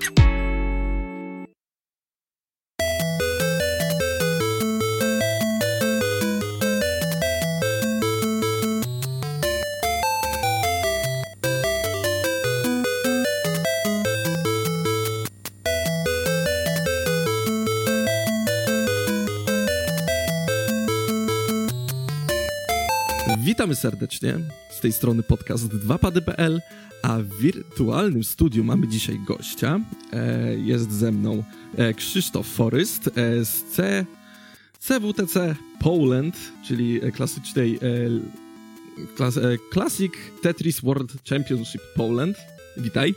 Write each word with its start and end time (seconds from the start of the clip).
thank 0.00 0.18
you 0.18 0.29
Witamy 23.70 23.82
serdecznie 23.82 24.38
z 24.70 24.80
tej 24.80 24.92
strony 24.92 25.22
podcast 25.22 25.64
2pady.pl, 25.64 26.60
a 27.02 27.18
w 27.18 27.36
wirtualnym 27.38 28.24
studiu 28.24 28.64
mamy 28.64 28.88
dzisiaj 28.88 29.18
gościa. 29.26 29.80
E, 30.12 30.54
jest 30.54 30.92
ze 30.92 31.12
mną 31.12 31.44
e, 31.76 31.94
Krzysztof 31.94 32.46
Foryst 32.46 33.08
e, 33.08 33.44
z 33.44 33.64
C, 33.64 34.06
CWTC 34.78 35.56
Poland, 35.80 36.36
czyli 36.66 37.00
klasycznej 37.14 37.78
klas, 39.16 39.38
Classic 39.72 40.12
Tetris 40.42 40.80
World 40.80 41.12
Championship 41.28 41.82
Poland. 41.94 42.36
Witaj. 42.76 43.14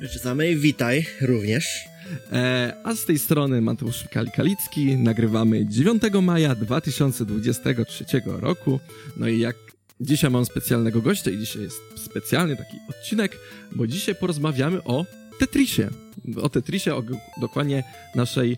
Rzeczy 0.00 0.20
witaj 0.56 1.06
również. 1.20 1.95
E, 2.32 2.74
a 2.84 2.94
z 2.94 3.04
tej 3.04 3.18
strony 3.18 3.60
Mateusz 3.60 4.04
Kali-Kalicki. 4.04 4.98
Nagrywamy 4.98 5.66
9 5.66 6.02
maja 6.22 6.54
2023 6.54 8.04
roku. 8.24 8.80
No 9.16 9.28
i 9.28 9.38
jak 9.38 9.56
dzisiaj 10.00 10.30
mam 10.30 10.44
specjalnego 10.44 11.02
gościa 11.02 11.30
i 11.30 11.38
dzisiaj 11.38 11.62
jest 11.62 11.80
specjalny 11.96 12.56
taki 12.56 12.76
odcinek, 12.88 13.38
bo 13.72 13.86
dzisiaj 13.86 14.14
porozmawiamy 14.14 14.82
o 14.84 15.04
Tetrisie. 15.38 15.88
O 16.42 16.48
Tetrisie, 16.48 16.94
o 16.94 17.02
dokładnie 17.40 17.84
naszej 18.14 18.56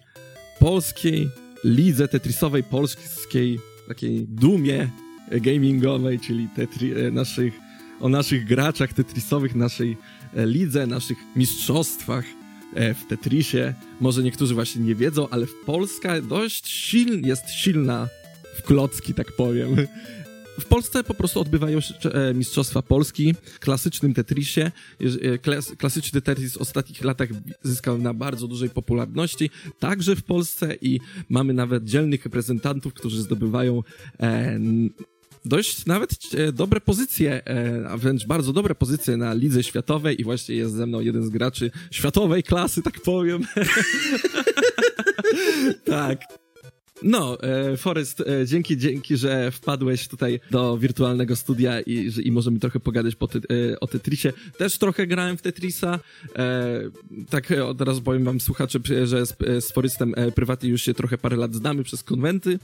polskiej 0.59 1.31
lidze 1.65 2.09
tetrisowej, 2.09 2.65
polskiej 2.65 3.59
takiej 3.89 4.27
dumie 4.29 4.91
gamingowej, 5.31 6.21
czyli 6.21 6.49
tetri, 6.57 6.93
e, 6.93 7.11
naszych, 7.11 7.55
o 8.01 8.09
naszych 8.09 8.45
graczach 8.45 8.93
tetrisowych, 8.93 9.55
naszej 9.55 9.97
e, 10.37 10.47
lidze, 10.47 10.87
naszych 10.87 11.19
mistrzostwach 11.37 12.25
w 12.77 13.07
Tetrisie. 13.09 13.75
Może 14.01 14.23
niektórzy 14.23 14.55
właśnie 14.55 14.83
nie 14.83 14.95
wiedzą, 14.95 15.29
ale 15.29 15.47
Polska 15.67 16.21
dość 16.21 16.69
siln, 16.69 17.27
jest 17.27 17.51
silna 17.51 18.09
w 18.57 18.63
klocki, 18.63 19.15
tak 19.15 19.33
powiem. 19.33 19.77
W 20.61 20.65
Polsce 20.65 21.05
po 21.05 21.15
prostu 21.15 21.41
odbywają 21.41 21.81
się 21.81 21.95
e, 21.95 22.35
Mistrzostwa 22.35 22.83
Polski 22.83 23.35
w 23.45 23.59
klasycznym 23.59 24.15
Tetrisie. 24.15 24.73
E, 25.01 25.39
klasyczny 25.77 26.21
Tetris 26.21 26.55
w 26.55 26.57
ostatnich 26.57 27.05
latach 27.05 27.29
zyskał 27.63 27.99
na 27.99 28.15
bardzo 28.15 28.49
dużej 28.49 28.71
popularności, 28.71 29.51
także 29.79 30.17
w 30.17 30.23
Polsce 30.23 30.75
i 30.81 31.01
mamy 31.29 31.53
nawet 31.53 31.85
dzielnych 31.85 32.25
reprezentantów, 32.25 32.95
którzy 32.95 33.23
zdobywają 33.23 33.83
dość 35.45 35.87
nawet 35.87 36.11
e, 36.35 36.53
dobre 36.53 36.81
pozycje, 36.81 37.47
e, 37.47 37.89
a 37.89 37.97
wręcz 37.97 38.27
bardzo 38.27 38.53
dobre 38.53 38.75
pozycje 38.75 39.17
na 39.17 39.35
lidze 39.35 39.63
światowej 39.63 40.21
i 40.21 40.25
właśnie 40.25 40.55
jest 40.55 40.75
ze 40.75 40.87
mną 40.87 41.01
jeden 41.01 41.25
z 41.25 41.29
graczy 41.29 41.71
światowej 41.91 42.43
klasy, 42.43 42.83
tak 42.83 43.01
powiem. 43.01 43.43
tak. 45.85 46.21
No, 47.03 47.43
e, 47.43 47.77
Forest, 47.77 48.21
e, 48.21 48.47
dzięki, 48.47 48.77
dzięki, 48.77 49.17
że 49.17 49.51
wpadłeś 49.51 50.09
tutaj 50.09 50.41
do 50.51 50.79
wirtualnego 50.79 51.37
studia 51.37 51.81
i, 51.81 52.11
że, 52.11 52.23
i 52.23 52.33
możemy 52.33 52.59
trochę 52.59 52.81
pogadać 52.81 53.15
po 53.15 53.29
o 53.81 53.87
Tetrisie. 53.87 54.33
Też 54.59 54.79
trochę 54.79 55.07
grałem 55.07 55.37
w 55.37 55.43
Tetrisa. 55.43 55.99
Tak 57.31 57.51
od 57.51 57.81
razu 57.81 58.03
powiem 58.03 58.25
wam 58.25 58.41
słuchacze, 58.41 58.79
że 59.05 59.27
z, 59.27 59.37
z 59.39 59.73
Forestem 59.73 60.15
prywatnie 60.35 60.71
już 60.71 60.83
się 60.83 60.95
trochę 60.95 61.19
parę 61.19 61.37
lat 61.37 61.55
znamy 61.55 61.85
przez 61.85 62.03
konwenty 62.03 62.59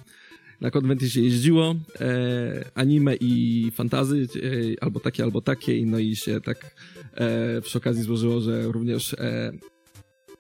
na 0.61 0.71
konwenty 0.71 1.11
się 1.11 1.21
jeździło, 1.21 1.75
e, 2.01 2.71
anime 2.75 3.17
i 3.21 3.71
fantazy, 3.75 4.29
e, 4.37 4.83
albo 4.85 5.01
takie, 5.01 5.23
albo 5.23 5.41
takie, 5.41 5.87
no 5.87 5.99
i 5.99 6.17
się 6.17 6.41
tak 6.41 6.75
e, 7.15 7.61
przy 7.61 7.79
okazji 7.79 8.03
złożyło, 8.03 8.41
że 8.41 8.63
również 8.63 9.15
e, 9.15 9.53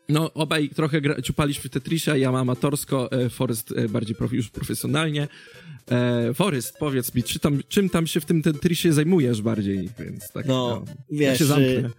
no, 0.08 0.32
obaj 0.32 0.68
trochę 0.68 1.00
gra, 1.00 1.22
ciupaliśmy 1.22 1.70
Tetrisa, 1.70 2.16
ja 2.16 2.28
amatorsko, 2.28 3.12
e, 3.12 3.30
Forest 3.30 3.72
e, 3.76 3.88
bardziej 3.88 4.16
profi, 4.16 4.36
już 4.36 4.50
profesjonalnie. 4.50 5.28
E, 5.90 6.34
Forest, 6.34 6.76
powiedz 6.78 7.14
mi, 7.14 7.22
czy 7.22 7.38
tam, 7.38 7.60
czym 7.68 7.88
tam 7.88 8.06
się 8.06 8.20
w 8.20 8.24
tym 8.24 8.42
Tetrisie 8.42 8.92
zajmujesz 8.92 9.42
bardziej, 9.42 9.88
więc 9.98 10.32
tak, 10.32 10.46
no, 10.46 10.84
no 10.86 10.92
wiesz, 11.10 11.20
ja 11.20 11.36
się 11.36 11.44
zamknę 11.44 11.90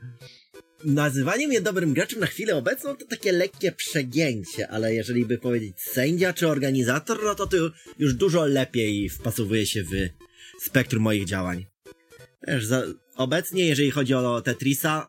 nazywanie 0.85 1.47
mnie 1.47 1.61
dobrym 1.61 1.93
graczem 1.93 2.19
na 2.19 2.27
chwilę 2.27 2.55
obecną 2.55 2.95
to 2.95 3.05
takie 3.05 3.31
lekkie 3.31 3.71
przegięcie, 3.71 4.67
ale 4.67 4.93
jeżeli 4.93 5.25
by 5.25 5.37
powiedzieć 5.37 5.81
sędzia 5.81 6.33
czy 6.33 6.47
organizator, 6.47 7.23
no 7.23 7.35
to 7.35 7.47
to 7.47 7.57
już 7.99 8.13
dużo 8.13 8.45
lepiej 8.45 9.09
wpasowuje 9.09 9.65
się 9.65 9.83
w 9.83 9.91
spektrum 10.63 11.03
moich 11.03 11.25
działań. 11.25 11.65
Wiesz, 12.47 12.65
za, 12.65 12.83
obecnie, 13.15 13.65
jeżeli 13.65 13.91
chodzi 13.91 14.13
o 14.13 14.41
Tetrisa, 14.41 15.07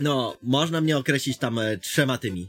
no, 0.00 0.38
można 0.42 0.80
mnie 0.80 0.98
określić 0.98 1.38
tam 1.38 1.58
e, 1.58 1.78
trzema 1.78 2.18
tymi, 2.18 2.48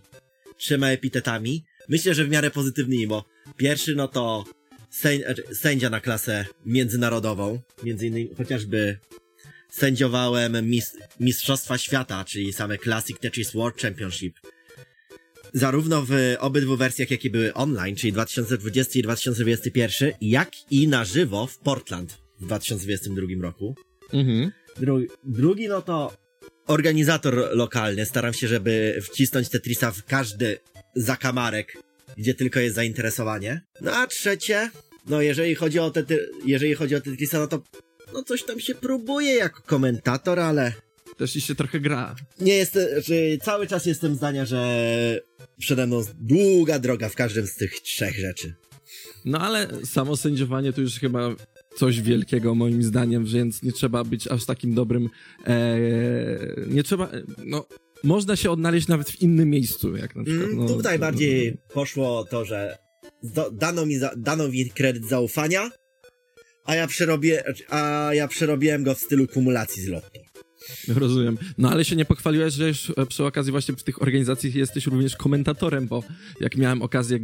trzema 0.58 0.90
epitetami. 0.90 1.66
Myślę, 1.90 2.14
że 2.14 2.26
w 2.26 2.30
miarę 2.30 2.52
pozytywnymi, 2.52 3.08
bo 3.08 3.26
pierwszy, 3.58 3.96
no 3.96 4.08
to 4.08 4.46
sędzia 5.54 5.90
na 5.90 6.00
klasę 6.00 6.46
międzynarodową, 6.66 7.60
między 7.84 8.08
innymi 8.08 8.30
chociażby 8.38 8.98
sędziowałem 9.74 10.70
mis 10.70 10.98
Mistrzostwa 11.20 11.78
Świata, 11.78 12.26
czyli 12.26 12.54
same 12.54 12.78
Classic 12.78 13.20
Tetris 13.20 13.52
World 13.52 13.82
Championship. 13.82 14.40
Zarówno 15.54 16.06
w 16.08 16.36
obydwu 16.40 16.78
wersjach, 16.78 17.12
jakie 17.12 17.30
były 17.30 17.54
online, 17.54 17.96
czyli 17.96 18.14
2020 18.14 19.00
i 19.00 19.02
2021, 19.02 20.12
jak 20.22 20.72
i 20.72 20.88
na 20.88 21.06
żywo 21.06 21.48
w 21.48 21.58
Portland 21.58 22.18
w 22.40 22.46
2022 22.46 23.28
roku. 23.42 23.76
Mhm. 24.14 24.52
Dru 24.80 25.02
drugi, 25.24 25.68
no 25.68 25.82
to 25.82 26.18
organizator 26.68 27.50
lokalny. 27.52 28.06
Staram 28.06 28.34
się, 28.34 28.48
żeby 28.48 29.00
wcisnąć 29.02 29.50
Tetrisa 29.50 29.92
w 29.92 30.06
każdy 30.06 30.58
zakamarek, 30.96 31.78
gdzie 32.18 32.34
tylko 32.34 32.60
jest 32.60 32.76
zainteresowanie. 32.76 33.62
No 33.82 33.92
a 33.96 34.08
trzecie, 34.08 34.70
no 35.08 35.22
jeżeli 35.22 35.56
chodzi 35.56 35.80
o, 35.80 35.92
te, 35.92 36.04
jeżeli 36.46 36.76
chodzi 36.76 36.96
o 36.96 37.02
Tetrisa, 37.02 37.40
no 37.40 37.48
to 37.48 37.64
no 38.14 38.24
coś 38.24 38.44
tam 38.44 38.60
się 38.60 38.76
próbuje 38.76 39.36
jako 39.36 39.62
komentator, 39.62 40.40
ale... 40.40 40.74
Też 41.18 41.32
ci 41.32 41.42
się 41.42 41.56
trochę 41.56 41.80
gra. 41.80 42.16
Nie 42.40 42.54
jest, 42.54 42.80
że 43.08 43.14
cały 43.42 43.68
czas 43.68 43.86
jestem 43.86 44.16
zdania, 44.16 44.46
że 44.46 45.20
przede 45.60 45.88
mną 45.88 46.04
długa 46.20 46.80
droga 46.80 47.10
w 47.10 47.16
każdym 47.16 47.48
z 47.48 47.56
tych 47.56 47.80
trzech 47.80 48.20
rzeczy. 48.20 48.54
No 49.26 49.40
ale 49.40 49.68
samo 49.86 50.18
sędziowanie 50.18 50.74
to 50.74 50.82
już 50.82 51.00
chyba 51.00 51.36
coś 51.76 52.02
wielkiego 52.02 52.56
moim 52.56 52.84
zdaniem, 52.84 53.26
więc 53.26 53.64
nie 53.64 53.72
trzeba 53.72 54.04
być 54.04 54.28
aż 54.28 54.46
takim 54.46 54.74
dobrym, 54.74 55.10
e, 55.48 55.80
nie 56.68 56.84
trzeba, 56.84 57.10
no 57.46 57.66
można 58.04 58.36
się 58.36 58.52
odnaleźć 58.52 58.88
nawet 58.88 59.10
w 59.10 59.22
innym 59.22 59.50
miejscu, 59.50 59.96
jak 59.96 60.16
na 60.16 60.24
przykład. 60.24 60.50
Mm, 60.50 60.66
no, 60.66 60.68
tutaj 60.68 61.00
bardziej 61.00 61.58
poszło 61.74 62.26
to, 62.26 62.46
że 62.46 62.78
dano 63.52 63.86
mi, 63.86 63.98
za, 63.98 64.12
dano 64.18 64.48
mi 64.48 64.70
kredyt 64.70 65.06
zaufania, 65.06 65.72
a 66.64 66.76
ja 66.76 66.88
przerobię, 66.88 67.44
a 67.70 68.10
ja 68.14 68.28
przerobiłem 68.28 68.84
go 68.84 68.96
w 68.96 69.00
stylu 69.00 69.28
kumulacji 69.28 69.84
z 69.84 69.88
lotto. 69.88 70.20
Rozumiem. 70.88 71.38
No 71.58 71.72
ale 71.72 71.86
się 71.86 71.96
nie 71.96 72.06
pochwaliłeś, 72.06 72.54
że 72.54 72.68
już 72.68 72.94
e, 72.98 73.06
przy 73.06 73.26
okazji 73.26 73.52
właśnie 73.52 73.76
w 73.76 73.84
tych 73.84 74.02
organizacjach 74.02 74.56
jesteś 74.56 74.88
również 74.88 75.16
komentatorem, 75.16 75.88
bo 75.88 76.04
jak 76.40 76.58
miałem 76.58 76.82
okazję 76.82 77.20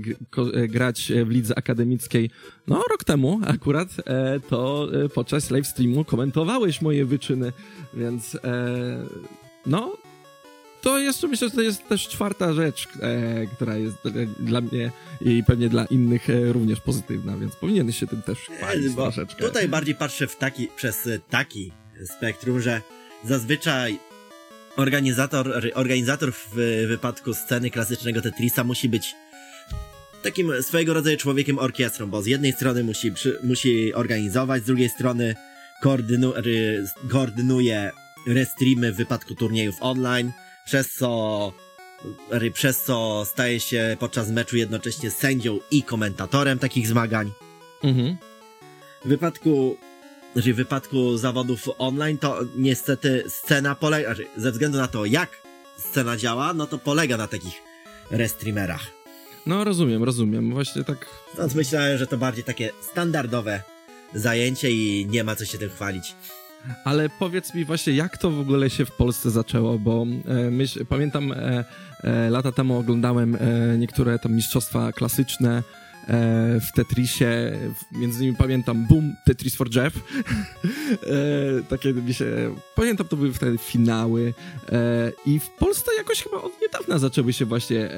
e, 0.53 0.67
grać 0.67 1.11
e, 1.11 1.25
w 1.25 1.29
lidze 1.29 1.57
akademickiej, 1.57 2.29
no 2.67 2.83
rok 2.91 3.03
temu 3.03 3.41
akurat, 3.47 3.89
to 4.49 4.89
podczas 5.13 5.51
live 5.51 5.67
streamu 5.67 6.05
komentowałeś 6.05 6.81
moje 6.81 7.05
wyczyny, 7.05 7.53
więc 7.93 8.37
no 9.65 9.97
to 10.81 10.99
jeszcze 10.99 11.27
myślę, 11.27 11.49
że 11.49 11.55
to 11.55 11.61
jest 11.61 11.87
też 11.87 12.07
czwarta 12.07 12.53
rzecz, 12.53 12.87
e, 13.01 13.45
która 13.45 13.77
jest 13.77 13.97
dla 14.39 14.61
mnie 14.61 14.91
i 15.21 15.43
pewnie 15.43 15.69
dla 15.69 15.85
innych 15.85 16.29
e, 16.29 16.53
również 16.53 16.79
pozytywna, 16.81 17.37
więc 17.37 17.55
powinieneś 17.55 17.99
się 17.99 18.07
tym 18.07 18.21
też 18.21 18.39
chwalić 18.39 18.95
troszeczkę. 18.95 19.43
Tutaj 19.43 19.67
bardziej 19.67 19.95
patrzę 19.95 20.27
w 20.27 20.35
taki, 20.35 20.67
przez 20.75 21.09
taki 21.29 21.71
spektrum, 22.05 22.61
że 22.61 22.81
zazwyczaj 23.23 23.99
organizator, 24.77 25.71
organizator 25.73 26.33
w 26.33 26.55
wypadku 26.87 27.33
sceny 27.33 27.69
klasycznego 27.69 28.21
Tetrisa 28.21 28.63
musi 28.63 28.89
być 28.89 29.15
takim 30.23 30.63
swojego 30.63 30.93
rodzaju 30.93 31.17
człowiekiem 31.17 31.59
orkiestrą, 31.59 32.07
bo 32.07 32.21
z 32.21 32.25
jednej 32.25 32.51
strony 32.51 32.83
musi, 32.83 33.11
przy, 33.11 33.39
musi 33.43 33.93
organizować, 33.93 34.63
z 34.63 34.65
drugiej 34.65 34.89
strony 34.89 35.35
koordynu, 35.81 36.33
koordynuje 37.09 37.91
restreamy 38.27 38.91
w 38.93 38.95
wypadku 38.95 39.35
turniejów 39.35 39.75
online, 39.79 40.31
przez 40.69 40.93
co 40.93 41.53
przez 42.53 42.83
co 42.83 43.25
staje 43.25 43.59
się 43.59 43.97
podczas 43.99 44.29
meczu 44.29 44.57
jednocześnie 44.57 45.11
sędzią 45.11 45.59
i 45.71 45.83
komentatorem 45.83 46.59
takich 46.59 46.87
zmagań. 46.87 47.31
Mhm. 47.83 48.17
W 49.05 49.07
wypadku 49.07 49.77
znaczy 50.33 50.53
w 50.53 50.55
wypadku 50.55 51.17
zawodów 51.17 51.69
online 51.77 52.17
to 52.17 52.39
niestety 52.55 53.23
scena 53.27 53.75
polega, 53.75 54.07
znaczy 54.07 54.29
ze 54.37 54.51
względu 54.51 54.77
na 54.77 54.87
to 54.87 55.05
jak 55.05 55.29
scena 55.77 56.17
działa, 56.17 56.53
no 56.53 56.67
to 56.67 56.77
polega 56.77 57.17
na 57.17 57.27
takich 57.27 57.61
restreamerach. 58.11 58.87
No 59.45 59.63
rozumiem, 59.63 60.03
rozumiem. 60.03 60.53
Właśnie 60.53 60.83
tak. 60.83 61.05
Więc 61.37 61.55
myślałem, 61.55 61.97
że 61.97 62.07
to 62.07 62.17
bardziej 62.17 62.43
takie 62.43 62.69
standardowe 62.91 63.63
zajęcie 64.13 64.71
i 64.71 65.07
nie 65.09 65.23
ma 65.23 65.35
co 65.35 65.45
się 65.45 65.57
tym 65.57 65.69
chwalić. 65.69 66.15
Ale 66.83 67.09
powiedz 67.09 67.53
mi 67.53 67.65
właśnie, 67.65 67.93
jak 67.93 68.17
to 68.17 68.31
w 68.31 68.39
ogóle 68.39 68.69
się 68.69 68.85
w 68.85 68.91
Polsce 68.91 69.29
zaczęło, 69.29 69.79
bo 69.79 70.05
e, 70.25 70.51
myśl, 70.51 70.85
pamiętam 70.85 71.31
e, 71.31 71.65
e, 72.03 72.29
lata 72.29 72.51
temu 72.51 72.77
oglądałem 72.77 73.35
e, 73.35 73.39
niektóre 73.77 74.19
tam 74.19 74.33
mistrzostwa 74.33 74.91
klasyczne 74.91 75.57
e, 75.57 75.63
w 76.59 76.71
Tetrisie, 76.75 77.59
między 77.91 78.19
innymi 78.19 78.37
pamiętam 78.37 78.87
Boom, 78.87 79.15
Tetris 79.25 79.55
for 79.55 79.75
Jeff. 79.75 79.95
e, 79.99 81.63
takie 81.69 81.93
mi 81.93 82.13
się, 82.13 82.55
pamiętam 82.75 83.07
to 83.07 83.17
były 83.17 83.33
wtedy 83.33 83.57
finały 83.57 84.33
i 85.25 85.39
w 85.39 85.49
Polsce 85.49 85.91
jakoś 85.97 86.23
chyba 86.23 86.37
od 86.37 86.61
niedawna 86.61 86.99
zaczęły 86.99 87.33
się 87.33 87.45
właśnie 87.45 87.89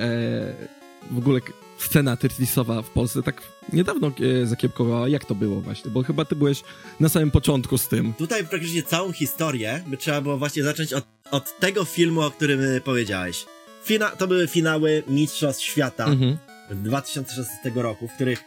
w 1.11 1.17
ogóle 1.17 1.41
scena 1.83 2.17
Tetrisowa 2.17 2.81
w 2.81 2.89
Polsce 2.89 3.23
tak 3.23 3.41
niedawno 3.73 4.11
e, 4.41 4.45
zakiepkowała. 4.45 5.07
Jak 5.07 5.25
to 5.25 5.35
było 5.35 5.61
właśnie? 5.61 5.91
Bo 5.91 6.03
chyba 6.03 6.25
ty 6.25 6.35
byłeś 6.35 6.63
na 6.99 7.09
samym 7.09 7.31
początku 7.31 7.77
z 7.77 7.87
tym. 7.87 8.13
Tutaj 8.13 8.45
praktycznie 8.45 8.83
całą 8.83 9.11
historię 9.11 9.83
by 9.87 9.97
trzeba 9.97 10.21
było 10.21 10.37
właśnie 10.37 10.63
zacząć 10.63 10.93
od, 10.93 11.05
od 11.31 11.59
tego 11.59 11.85
filmu, 11.85 12.21
o 12.21 12.31
którym 12.31 12.61
y, 12.61 12.81
powiedziałeś. 12.81 13.45
Fina 13.83 14.09
to 14.09 14.27
były 14.27 14.47
finały 14.47 15.03
Mistrzostw 15.07 15.63
Świata 15.63 16.05
Mhm. 16.05 16.37
2016 16.71 17.71
roku, 17.75 18.07
w 18.07 18.11
których, 18.13 18.43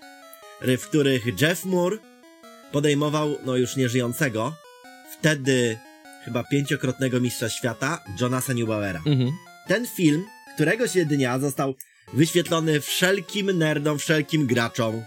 w 0.60 0.88
których 0.88 1.40
Jeff 1.40 1.64
Moore 1.64 1.98
podejmował, 2.72 3.38
no 3.46 3.56
już 3.56 3.76
nieżyjącego, 3.76 4.54
wtedy 5.18 5.78
chyba 6.24 6.44
pięciokrotnego 6.44 7.20
mistrza 7.20 7.48
świata, 7.48 8.04
Jonasa 8.20 8.54
Neubauera. 8.54 9.02
Mhm. 9.06 9.30
Ten 9.68 9.86
film 9.86 10.24
któregoś 10.54 10.90
dnia 11.06 11.38
został 11.38 11.74
wyświetlony 12.14 12.80
wszelkim 12.80 13.58
nerdom, 13.58 13.98
wszelkim 13.98 14.46
graczom 14.46 15.02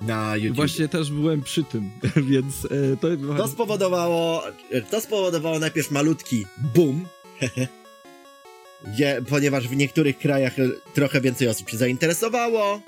na 0.00 0.36
YouTube. 0.36 0.56
Właśnie 0.56 0.88
też 0.88 1.10
byłem 1.10 1.42
przy 1.42 1.64
tym, 1.64 1.90
więc 2.30 2.64
e, 2.64 2.96
to... 2.96 3.36
To 3.36 3.48
spowodowało, 3.48 4.42
to 4.90 5.00
spowodowało 5.00 5.58
najpierw 5.58 5.90
malutki 5.90 6.46
boom, 6.74 7.06
gdzie, 8.92 9.22
ponieważ 9.28 9.68
w 9.68 9.76
niektórych 9.76 10.18
krajach 10.18 10.52
trochę 10.94 11.20
więcej 11.20 11.48
osób 11.48 11.70
się 11.70 11.76
zainteresowało 11.76 12.80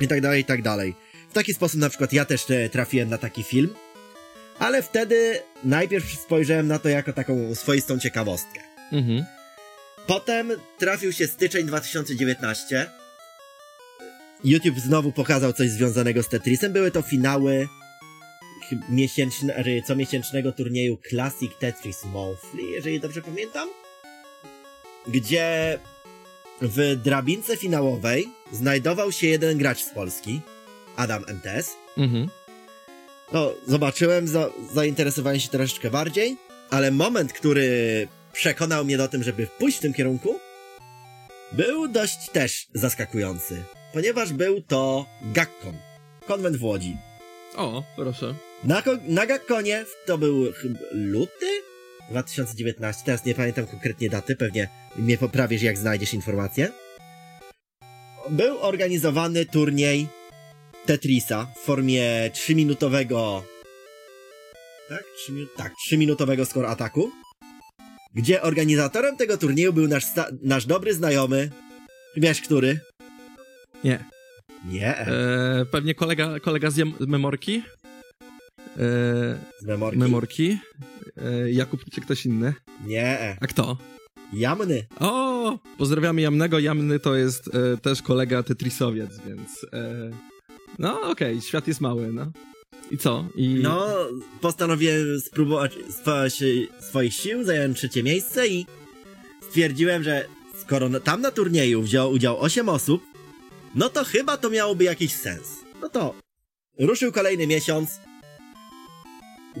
i 0.00 0.08
tak 0.08 0.20
dalej, 0.20 0.42
i 0.42 0.44
tak 0.44 0.62
dalej. 0.62 0.94
W 1.30 1.32
taki 1.32 1.54
sposób 1.54 1.80
na 1.80 1.88
przykład 1.88 2.12
ja 2.12 2.24
też 2.24 2.50
e, 2.50 2.68
trafiłem 2.68 3.08
na 3.08 3.18
taki 3.18 3.42
film, 3.42 3.74
ale 4.58 4.82
wtedy 4.82 5.40
najpierw 5.64 6.20
spojrzałem 6.20 6.68
na 6.68 6.78
to 6.78 6.88
jako 6.88 7.12
taką 7.12 7.54
swoistą 7.54 7.98
ciekawostkę. 7.98 8.60
Mhm. 8.92 9.24
Potem 10.06 10.52
trafił 10.78 11.12
się 11.12 11.26
styczeń 11.26 11.66
2019. 11.66 12.90
YouTube 14.44 14.78
znowu 14.78 15.12
pokazał 15.12 15.52
coś 15.52 15.70
związanego 15.70 16.22
z 16.22 16.28
Tetrisem. 16.28 16.72
Były 16.72 16.90
to 16.90 17.02
finały 17.02 17.68
miesięczne, 18.88 19.64
comiesięcznego 19.86 20.52
turnieju 20.52 20.98
Classic 21.10 21.52
Tetris 21.58 22.04
Monthly, 22.04 22.62
jeżeli 22.62 23.00
dobrze 23.00 23.22
pamiętam. 23.22 23.68
Gdzie 25.06 25.78
w 26.62 26.96
drabince 27.04 27.56
finałowej 27.56 28.28
znajdował 28.52 29.12
się 29.12 29.26
jeden 29.26 29.58
gracz 29.58 29.80
z 29.80 29.90
Polski, 29.90 30.40
Adam 30.96 31.24
MTS. 31.28 31.70
Mhm. 31.96 32.28
No, 33.32 33.52
zobaczyłem, 33.66 34.28
za, 34.28 34.50
zainteresowałem 34.74 35.40
się 35.40 35.48
troszeczkę 35.48 35.90
bardziej, 35.90 36.36
ale 36.70 36.90
moment, 36.90 37.32
który 37.32 38.08
przekonał 38.32 38.84
mnie 38.84 38.96
do 38.96 39.08
tym, 39.08 39.22
żeby 39.22 39.46
pójść 39.46 39.78
w 39.78 39.80
tym 39.80 39.92
kierunku, 39.92 40.40
był 41.52 41.88
dość 41.88 42.28
też 42.28 42.66
zaskakujący, 42.74 43.62
ponieważ 43.92 44.32
był 44.32 44.62
to 44.62 45.06
Gakkon, 45.22 45.76
konwent 46.26 46.56
w 46.56 46.64
Łodzi. 46.64 46.96
O, 47.56 47.82
proszę. 47.96 48.34
Na, 48.64 48.82
na 49.08 49.26
Gakkonie 49.26 49.84
to 50.06 50.18
był 50.18 50.52
luty 50.92 51.46
2019, 52.10 53.02
teraz 53.04 53.24
nie 53.24 53.34
pamiętam 53.34 53.66
konkretnie 53.66 54.10
daty, 54.10 54.36
pewnie 54.36 54.68
mnie 54.96 55.18
poprawisz 55.18 55.62
jak 55.62 55.78
znajdziesz 55.78 56.14
informację. 56.14 56.72
Był 58.30 58.58
organizowany 58.62 59.46
turniej 59.46 60.08
Tetrisa 60.86 61.46
w 61.56 61.58
formie 61.58 62.30
3-minutowego 62.34 63.42
tak? 64.88 65.04
3 65.16 65.32
minut, 65.32 65.50
tak, 65.56 65.72
3-minutowego 65.88 66.44
score 66.44 66.68
ataku, 66.68 67.10
gdzie 68.14 68.42
organizatorem 68.42 69.16
tego 69.16 69.36
turnieju 69.36 69.72
był 69.72 69.88
nasz, 69.88 70.04
nasz 70.42 70.66
dobry 70.66 70.94
znajomy, 70.94 71.50
wiesz 72.16 72.40
który? 72.40 72.80
Nie. 73.84 74.04
Nie, 74.68 74.98
E, 74.98 75.64
pewnie 75.70 75.94
kolega, 75.94 76.40
kolega 76.40 76.70
z 76.70 76.76
Memorki. 77.00 77.62
E, 78.76 78.78
z 79.60 79.64
memorki. 79.64 79.98
memorki. 79.98 80.58
E, 81.16 81.50
Jakub 81.50 81.84
czy 81.92 82.00
ktoś 82.00 82.26
inny. 82.26 82.54
Nie, 82.86 83.36
A 83.40 83.46
kto? 83.46 83.76
Jamny. 84.32 84.86
O! 85.00 85.58
Pozdrawiamy 85.78 86.20
Jamnego. 86.20 86.58
Jamny 86.58 86.98
to 87.00 87.16
jest 87.16 87.50
e, 87.54 87.76
też 87.76 88.02
kolega 88.02 88.42
Tetrisowiec, 88.42 89.10
więc... 89.26 89.66
E, 89.72 90.10
no 90.78 91.00
okej, 91.00 91.40
świat 91.40 91.68
jest 91.68 91.80
mały, 91.80 92.12
no. 92.12 92.32
I 92.90 92.98
co? 92.98 93.28
I... 93.34 93.48
No, 93.62 93.86
postanowiłem 94.40 95.20
spróbować 95.20 95.78
swoich 96.80 97.14
sił, 97.14 97.44
zająłem 97.44 97.74
trzecie 97.74 98.02
miejsce 98.02 98.48
i 98.48 98.66
stwierdziłem, 99.48 100.02
że 100.02 100.24
skoro 100.60 101.00
tam 101.00 101.20
na 101.20 101.30
turnieju 101.30 101.82
wzięło 101.82 102.08
udział 102.08 102.40
8 102.40 102.68
osób, 102.68 103.02
no 103.74 103.88
to 103.88 104.04
chyba 104.04 104.36
to 104.36 104.50
miałoby 104.50 104.84
jakiś 104.84 105.12
sens. 105.12 105.48
No 105.80 105.88
to 105.88 106.14
ruszył 106.78 107.12
kolejny 107.12 107.46
miesiąc. 107.46 107.90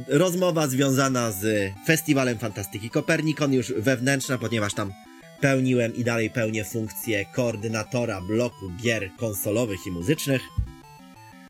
Rozmowa 0.08 0.68
związana 0.68 1.32
z 1.32 1.72
Festiwalem 1.86 2.38
Fantastyki 2.38 2.90
Kopernikon, 2.90 3.52
już 3.52 3.72
wewnętrzna, 3.72 4.38
ponieważ 4.38 4.74
tam 4.74 4.92
pełniłem 5.40 5.96
i 5.96 6.04
dalej 6.04 6.30
pełnię 6.30 6.64
funkcję 6.64 7.24
koordynatora 7.34 8.20
bloku 8.20 8.70
gier 8.82 9.10
konsolowych 9.16 9.86
i 9.86 9.90
muzycznych. 9.90 10.42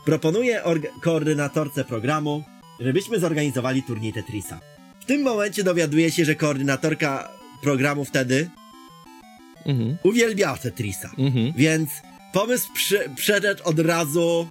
Proponuję 0.04 0.62
koordynatorce 1.02 1.84
programu, 1.84 2.44
żebyśmy 2.81 3.19
zorganizowali 3.20 3.82
turniej 3.82 4.12
Tetrisa. 4.12 4.60
W 5.00 5.04
tym 5.04 5.22
momencie 5.22 5.64
dowiaduję 5.64 6.10
się, 6.10 6.25
że 6.25 6.34
koordynatorka 6.34 7.28
programu 7.62 8.04
wtedy 8.04 8.50
Mhm, 9.66 9.96
uwielbiała 10.02 10.56
Tetrisa. 10.56 11.10
mhm. 11.19 11.53
Więc 11.56 11.91
pomysł 12.32 12.69
przy- 12.74 13.10
przeszedł 13.17 13.62
od 13.65 13.79
razu. 13.79 14.48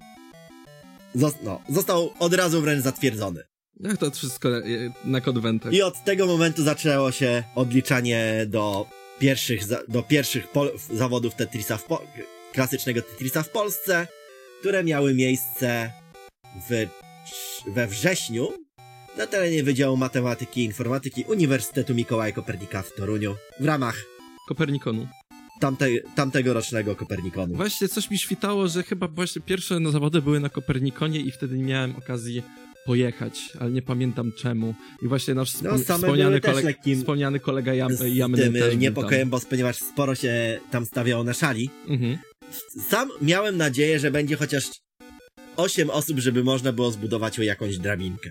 Zos- 1.16 1.34
no, 1.42 1.60
został 1.68 2.12
od 2.18 2.34
razu 2.34 2.60
wręcz 2.62 2.84
zatwierdzony. 2.84 3.42
Jak 3.80 3.96
to 3.96 4.10
wszystko 4.10 4.48
e, 4.58 4.62
na 5.04 5.20
konwentach? 5.20 5.72
I 5.72 5.82
od 5.82 6.04
tego 6.04 6.26
momentu 6.26 6.62
zaczęło 6.64 7.12
się 7.12 7.42
odliczanie 7.54 8.44
do 8.46 8.86
pierwszych, 9.18 9.60
do 9.88 10.02
pierwszych 10.02 10.46
zawodów 10.92 11.34
Tetrisa 11.34 11.76
w 11.76 11.84
klasycznego 12.52 13.02
Tetrisa 13.02 13.42
w 13.42 13.48
Polsce, 13.48 14.06
które 14.62 14.84
miały 14.84 15.14
miejsce 15.14 15.90
w, 16.70 16.86
we 17.74 17.86
wrześniu 17.86 18.48
na 19.18 19.26
terenie 19.26 19.62
Wydziału 19.62 19.96
Matematyki 19.96 20.60
i 20.60 20.64
Informatyki 20.64 21.24
Uniwersytetu 21.28 21.94
Mikołaja 21.94 22.32
Kopernika 22.32 22.82
w 22.82 22.92
Toruniu 22.94 23.34
w 23.60 23.64
ramach 23.64 23.96
Kopernikonu. 24.48 25.08
tamte, 25.60 25.86
tamtego 26.14 26.52
rocznego 26.52 26.96
Kopernikonu. 26.96 27.54
Właśnie 27.54 27.88
coś 27.88 28.10
mi 28.10 28.18
świtało, 28.18 28.68
że 28.68 28.82
chyba 28.82 29.08
właśnie 29.08 29.42
pierwsze 29.42 29.80
no, 29.80 29.90
zawody 29.90 30.22
były 30.22 30.40
na 30.40 30.48
Kopernikonie 30.48 31.20
i 31.20 31.30
wtedy 31.30 31.56
nie 31.58 31.64
miałem 31.64 31.96
okazji 31.96 32.42
pojechać, 32.86 33.40
ale 33.60 33.70
nie 33.70 33.82
pamiętam 33.82 34.32
czemu. 34.38 34.74
I 35.02 35.08
właśnie 35.08 35.34
nasz 35.34 35.62
No, 35.62 35.78
wspomniany, 35.78 36.40
kolega, 36.40 36.68
lekkim- 36.70 36.98
wspomniany 36.98 37.40
kolega 37.40 37.74
Jam, 37.74 37.96
z 37.96 38.14
Jamny 38.14 38.38
tym 38.38 38.52
też 38.52 38.76
niepokojem, 38.76 39.30
bo 39.30 39.40
ponieważ 39.50 39.76
sporo 39.76 40.14
się 40.14 40.60
tam 40.70 40.86
stawiało 40.86 41.24
na 41.24 41.32
szali. 41.32 41.70
Mhm. 41.88 42.18
Sam 42.88 43.10
miałem 43.22 43.56
nadzieję, 43.56 43.98
że 43.98 44.10
będzie 44.10 44.36
chociaż 44.36 44.64
8 45.56 45.90
osób, 45.90 46.18
żeby 46.18 46.44
można 46.44 46.72
było 46.72 46.90
zbudować 46.90 47.38
jakąś 47.38 47.78
drabinkę. 47.78 48.30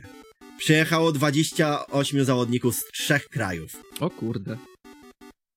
Przyjechało 0.57 1.11
28 1.11 2.25
zawodników 2.25 2.75
z 2.75 2.83
trzech 2.93 3.25
krajów, 3.29 3.71
O 3.99 4.09
kurde. 4.09 4.57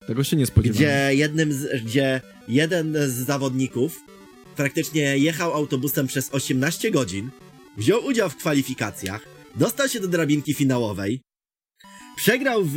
Tego 0.06 0.24
się 0.24 0.36
nie 0.36 0.46
spodziewałem. 0.46 0.84
gdzie 0.84 1.14
jednym 1.14 1.52
z, 1.52 1.82
gdzie 1.84 2.20
jeden 2.48 2.96
z 3.06 3.12
zawodników 3.12 4.00
praktycznie 4.56 5.18
jechał 5.18 5.52
autobusem 5.52 6.06
przez 6.06 6.34
18 6.34 6.90
godzin, 6.90 7.30
wziął 7.76 8.04
udział 8.04 8.30
w 8.30 8.36
kwalifikacjach, 8.36 9.26
dostał 9.56 9.88
się 9.88 10.00
do 10.00 10.08
drabinki 10.08 10.54
finałowej, 10.54 11.20
przegrał 12.16 12.62
w 12.64 12.76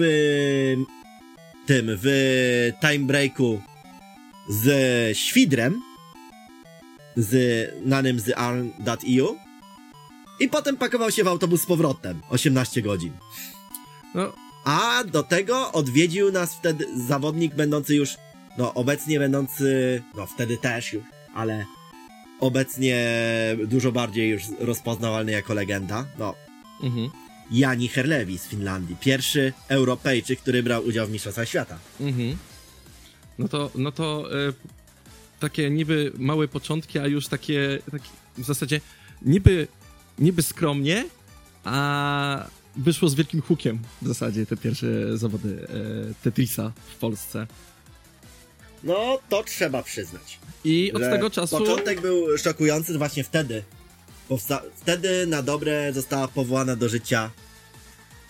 tym, 1.66 1.98
w 2.04 2.08
time 2.82 3.06
breaku 3.06 3.62
z 4.50 5.18
Świdrem, 5.18 5.82
z 7.18 7.32
nanym 7.86 8.20
z 8.20 8.32
arm.eu 8.36 9.38
i 10.40 10.50
potem 10.50 10.78
pakował 10.78 11.12
się 11.12 11.24
w 11.24 11.28
autobus 11.28 11.62
z 11.62 11.66
powrotem 11.66 12.22
18 12.30 12.82
godzin. 12.82 13.12
No, 14.16 14.34
A 14.66 15.04
do 15.04 15.24
tego 15.24 15.72
odwiedził 15.72 16.32
nas 16.32 16.56
wtedy 16.56 16.88
zawodnik 17.08 17.56
będący 17.56 17.96
już, 17.96 18.18
no 18.58 18.74
obecnie 18.74 19.20
będący, 19.20 20.02
no 20.16 20.26
wtedy 20.26 20.58
też 20.58 20.94
już, 20.94 21.04
ale 21.36 21.66
obecnie 22.40 22.98
dużo 23.66 23.92
bardziej 23.92 24.30
już 24.30 24.44
rozpoznawalny 24.60 25.32
jako 25.32 25.54
legenda, 25.54 26.06
no 26.20 26.36
Mhm. 26.84 27.10
Jani 27.52 27.88
Herlewi 27.88 28.38
z 28.38 28.48
Finlandii. 28.48 28.96
Pierwszy 29.00 29.54
Europejczyk, 29.68 30.40
który 30.40 30.64
brał 30.64 30.86
udział 30.86 31.08
w 31.08 31.12
Mistrzostwach 31.12 31.50
Świata. 31.50 31.78
Mhm. 32.02 32.38
No 33.40 33.48
to, 33.48 33.72
no 33.76 33.92
to 33.92 34.30
e, 34.48 34.54
takie 35.40 35.70
niby 35.70 36.12
małe 36.18 36.48
początki, 36.48 37.00
a 37.00 37.08
już 37.08 37.28
takie, 37.28 37.80
takie 37.92 38.10
w 38.38 38.46
zasadzie 38.46 38.82
niby, 39.22 39.68
niby 40.20 40.44
skromnie, 40.44 41.06
a 41.64 42.48
wyszło 42.76 43.10
z 43.10 43.16
wielkim 43.16 43.42
hukiem 43.42 43.80
w 44.02 44.08
zasadzie 44.08 44.46
te 44.46 44.58
pierwsze 44.58 45.18
zawody 45.18 45.68
e, 45.70 46.24
Tetrisa 46.24 46.72
w 46.88 46.96
Polsce. 46.96 47.48
No, 48.84 49.20
to 49.30 49.44
trzeba 49.44 49.84
przyznać. 49.84 50.40
I 50.64 50.94
od 50.94 51.02
tego 51.02 51.30
czasu... 51.30 51.58
Początek 51.58 52.02
był 52.02 52.38
szokujący 52.38 52.98
właśnie 52.98 53.24
wtedy. 53.24 53.64
Powsta- 54.30 54.62
wtedy 54.76 55.28
na 55.28 55.42
dobre 55.42 55.94
została 55.94 56.28
powołana 56.28 56.76
do 56.76 56.90
życia 56.90 57.32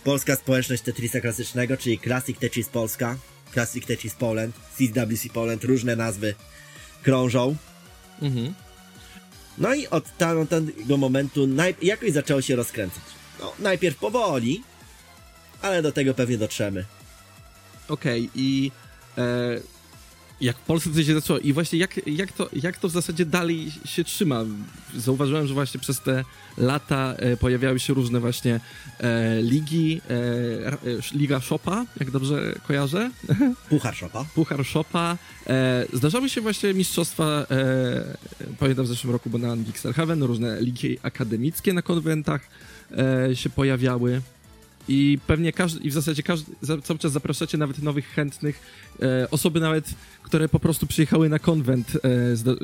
polska 0.04 0.36
społeczność 0.36 0.84
Tetrisa 0.84 1.22
klasycznego, 1.22 1.78
czyli 1.78 2.00
Classic 2.00 2.40
Tetris 2.40 2.70
Polska, 2.70 3.18
Classic 3.54 3.86
Tetris 3.86 4.14
Poland, 4.14 4.56
CWC 4.78 5.30
Poland, 5.34 5.64
różne 5.64 5.96
nazwy 5.96 6.36
krążą. 7.04 7.56
Mhm. 8.22 8.54
No 9.58 9.74
i 9.74 9.88
od 9.88 10.18
tam- 10.18 10.48
tego 10.48 10.98
momentu 10.98 11.48
jakoś 11.82 12.12
zaczęło 12.12 12.42
się 12.42 12.56
rozkręcać. 12.56 13.04
No, 13.40 13.54
najpierw 13.60 13.98
powoli, 13.98 14.64
ale 15.62 15.82
do 15.82 15.92
tego 15.92 16.14
pewnie 16.14 16.38
dotrzemy. 16.38 16.86
Okej, 17.88 18.30
i 18.36 18.72
e, 19.18 19.22
jak 20.42 20.58
w 20.58 20.62
Polsce 20.62 20.90
to 20.90 21.04
się 21.04 21.14
zaczęło 21.14 21.40
i 21.40 21.54
właśnie 21.54 21.80
jak, 21.80 22.08
jak, 22.08 22.32
to, 22.32 22.50
jak 22.54 22.78
to 22.78 22.90
w 22.90 22.92
zasadzie 22.92 23.26
dalej 23.26 23.72
się 23.86 24.04
trzyma? 24.04 24.44
Zauważyłem, 24.96 25.48
że 25.48 25.54
właśnie 25.54 25.80
przez 25.80 26.02
te 26.02 26.24
lata 26.58 27.14
e, 27.18 27.38
pojawiały 27.38 27.80
się 27.80 27.94
różne 27.94 28.20
właśnie 28.20 28.60
e, 29.00 29.42
ligi, 29.42 30.02
e, 30.10 30.14
e, 30.14 30.78
Liga 31.14 31.40
Shopa, 31.40 31.86
jak 32.00 32.12
dobrze 32.12 32.56
kojarzę, 32.68 33.12
Puchar 33.70 33.96
Szopa. 33.96 34.26
Puchar 34.36 34.66
Shopa. 34.66 35.18
E, 35.48 35.86
zdarzały 35.94 36.30
się 36.30 36.42
właśnie 36.42 36.74
mistrzostwa, 36.74 37.46
e, 37.52 38.18
pamiętam 38.60 38.86
w 38.86 38.88
zeszłym 38.88 39.14
roku, 39.14 39.30
bo 39.30 39.38
na 39.38 39.58
Gixerhaven, 39.58 40.24
różne 40.24 40.62
ligi 40.62 40.98
akademickie 41.04 41.74
na 41.74 41.82
konwentach 41.82 42.42
e, 43.30 43.36
się 43.36 43.50
pojawiały. 43.50 44.22
I 44.88 45.20
pewnie 45.28 45.54
każdy, 45.54 45.80
i 45.84 45.90
w 45.90 45.94
zasadzie 45.94 46.24
każdy, 46.24 46.52
cały 46.84 47.00
czas 47.00 47.12
zapraszacie 47.12 47.58
nawet 47.58 47.80
nowych 47.84 48.08
chętnych, 48.08 48.60
e, 49.02 49.32
osoby 49.32 49.60
nawet, 49.60 49.86
które 50.24 50.50
po 50.50 50.60
prostu 50.60 50.88
przyjechały 50.88 51.30
na 51.30 51.40
konwent, 51.40 51.88
e, 52.04 52.36
zda, 52.36 52.52
e, 52.52 52.56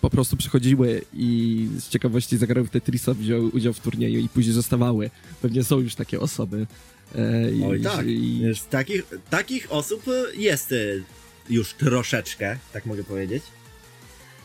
po 0.00 0.10
prostu 0.10 0.36
przychodziły 0.36 1.02
i 1.14 1.68
z 1.78 1.88
ciekawości 1.88 2.36
zagrały 2.38 2.66
w 2.66 2.70
Tetrisa, 2.70 3.14
wzięły 3.14 3.48
udział 3.48 3.72
w 3.72 3.80
turnieju 3.80 4.20
i 4.20 4.28
później 4.28 4.54
zostawały. 4.54 5.10
Pewnie 5.42 5.64
są 5.64 5.78
już 5.78 5.94
takie 5.94 6.20
osoby. 6.20 6.66
E, 7.14 7.50
i- 7.52 7.64
Oj 7.64 7.80
tak, 7.82 8.06
i- 8.06 8.40
Wiesz, 8.44 8.62
takich, 8.62 9.02
takich 9.30 9.72
osób 9.72 10.04
jest 10.36 10.72
y, 10.72 11.02
już 11.50 11.72
troszeczkę, 11.74 12.58
tak 12.72 12.86
mogę 12.86 13.04
powiedzieć. 13.04 13.42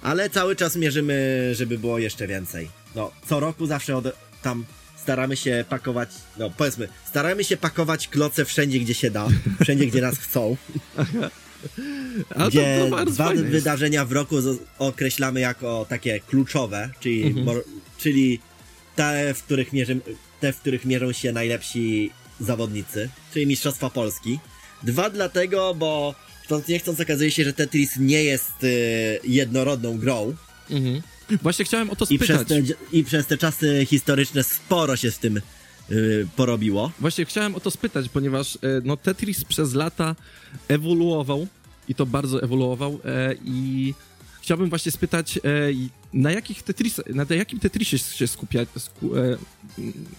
Ale 0.01 0.29
cały 0.29 0.55
czas 0.55 0.75
mierzymy, 0.75 1.49
żeby 1.55 1.77
było 1.79 1.99
jeszcze 1.99 2.27
więcej. 2.27 2.69
No, 2.95 3.11
co 3.27 3.39
roku 3.39 3.65
zawsze 3.67 3.97
od, 3.97 4.05
tam 4.41 4.65
staramy 5.05 5.37
się 5.37 5.65
pakować, 5.69 6.09
no 6.37 6.49
powiedzmy, 6.49 6.87
staramy 7.05 7.43
się 7.43 7.57
pakować 7.57 8.07
kloce 8.07 8.45
wszędzie, 8.45 8.79
gdzie 8.79 8.93
się 8.93 9.11
da, 9.11 9.27
wszędzie, 9.63 9.85
gdzie 9.87 10.01
nas 10.01 10.17
chcą. 10.17 10.57
A 12.35 12.43
to- 12.43 12.49
gdzie 12.49 12.87
to 12.89 13.05
dwa 13.05 13.25
fajne 13.25 13.41
jest. 13.41 13.51
wydarzenia 13.51 14.05
w 14.05 14.11
roku 14.11 14.35
określamy 14.79 15.39
jako 15.39 15.85
takie 15.89 16.19
kluczowe, 16.19 16.89
czyli, 16.99 17.23
Mhm. 17.23 17.45
mor- 17.45 17.63
czyli 17.97 18.39
te, 18.95 19.33
w 19.33 19.43
których 19.43 19.69
te, 20.39 20.53
w 20.53 20.59
których 20.59 20.85
mierzą 20.85 21.11
się 21.11 21.31
najlepsi 21.31 22.11
zawodnicy, 22.39 23.09
czyli 23.33 23.47
Mistrzostwa 23.47 23.89
Polski. 23.89 24.39
Dwa 24.83 25.09
dlatego, 25.09 25.75
bo 25.75 26.15
chcąc 26.43 26.67
nie 26.67 26.79
chcąc 26.79 26.99
okazuje 26.99 27.31
się, 27.31 27.43
że 27.43 27.53
Tetris 27.53 27.97
nie 27.97 28.23
jest 28.23 28.63
y, 28.63 29.19
jednorodną 29.23 29.97
grą 29.97 30.35
Mhm. 30.69 31.01
Właśnie 31.41 31.65
chciałem 31.65 31.89
o 31.89 31.95
to 31.95 32.05
i 32.09 32.19
przez, 32.19 32.41
spytać. 32.41 32.67
te, 32.67 32.97
i 32.97 33.03
przez 33.03 33.27
te 33.27 33.37
czasy 33.37 33.85
historyczne 33.85 34.43
sporo 34.43 34.95
się 34.95 35.11
z 35.11 35.19
tym 35.19 35.41
y, 35.91 36.27
porobiło. 36.35 36.91
Właśnie 36.99 37.25
chciałem 37.25 37.55
o 37.55 37.59
to 37.59 37.71
spytać, 37.71 38.09
ponieważ 38.09 38.55
e, 38.55 38.59
no, 38.83 38.97
Tetris 38.97 39.43
przez 39.43 39.73
lata 39.73 40.15
ewoluował 40.67 41.47
i 41.89 41.95
to 41.95 42.05
bardzo 42.05 42.43
ewoluował 42.43 42.99
e, 43.05 43.35
i 43.45 43.93
chciałbym 44.41 44.69
właśnie 44.69 44.91
spytać, 44.91 45.39
i 45.71 45.89
na 46.15 46.31
jakich 46.31 46.63
Tetris, 46.63 47.01
na 47.13 47.25
jakim 47.35 47.59
Tetrisie 47.59 47.97
się 47.97 48.27
skupia, 48.27 48.59
sku, 48.77 49.17
e, 49.17 49.37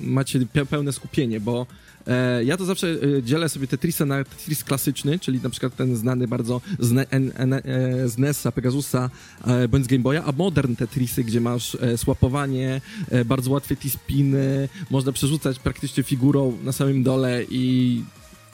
macie 0.00 0.38
pe- 0.40 0.66
pełne 0.66 0.92
skupienie, 0.92 1.40
bo 1.40 1.66
e, 2.06 2.44
ja 2.44 2.56
to 2.56 2.64
zawsze 2.64 2.88
e, 3.18 3.22
dzielę 3.22 3.48
sobie 3.48 3.66
Tetrisa 3.66 4.06
na 4.06 4.24
Tetris 4.24 4.64
klasyczny, 4.64 5.18
czyli 5.18 5.40
na 5.42 5.50
przykład 5.50 5.76
ten 5.76 5.96
znany 5.96 6.28
bardzo 6.28 6.60
z, 6.78 6.92
ne, 6.92 7.06
en, 7.10 7.32
en, 7.34 7.52
e, 7.52 7.62
z 8.08 8.18
NES-a, 8.18 8.52
Pegasusa 8.52 9.10
e, 9.46 9.68
bądź 9.68 9.84
z 9.84 9.88
Game 9.88 10.02
Boya, 10.02 10.22
a 10.26 10.32
modern 10.32 10.76
Tetrisy, 10.76 11.24
gdzie 11.24 11.40
masz 11.40 11.74
e, 11.74 11.98
słapowanie, 11.98 12.80
e, 13.10 13.24
bardzo 13.24 13.50
łatwe 13.50 13.76
T-spiny, 13.76 14.68
można 14.90 15.12
przerzucać 15.12 15.58
praktycznie 15.58 16.02
figurą 16.02 16.58
na 16.64 16.72
samym 16.72 17.02
dole 17.02 17.44
i 17.50 18.02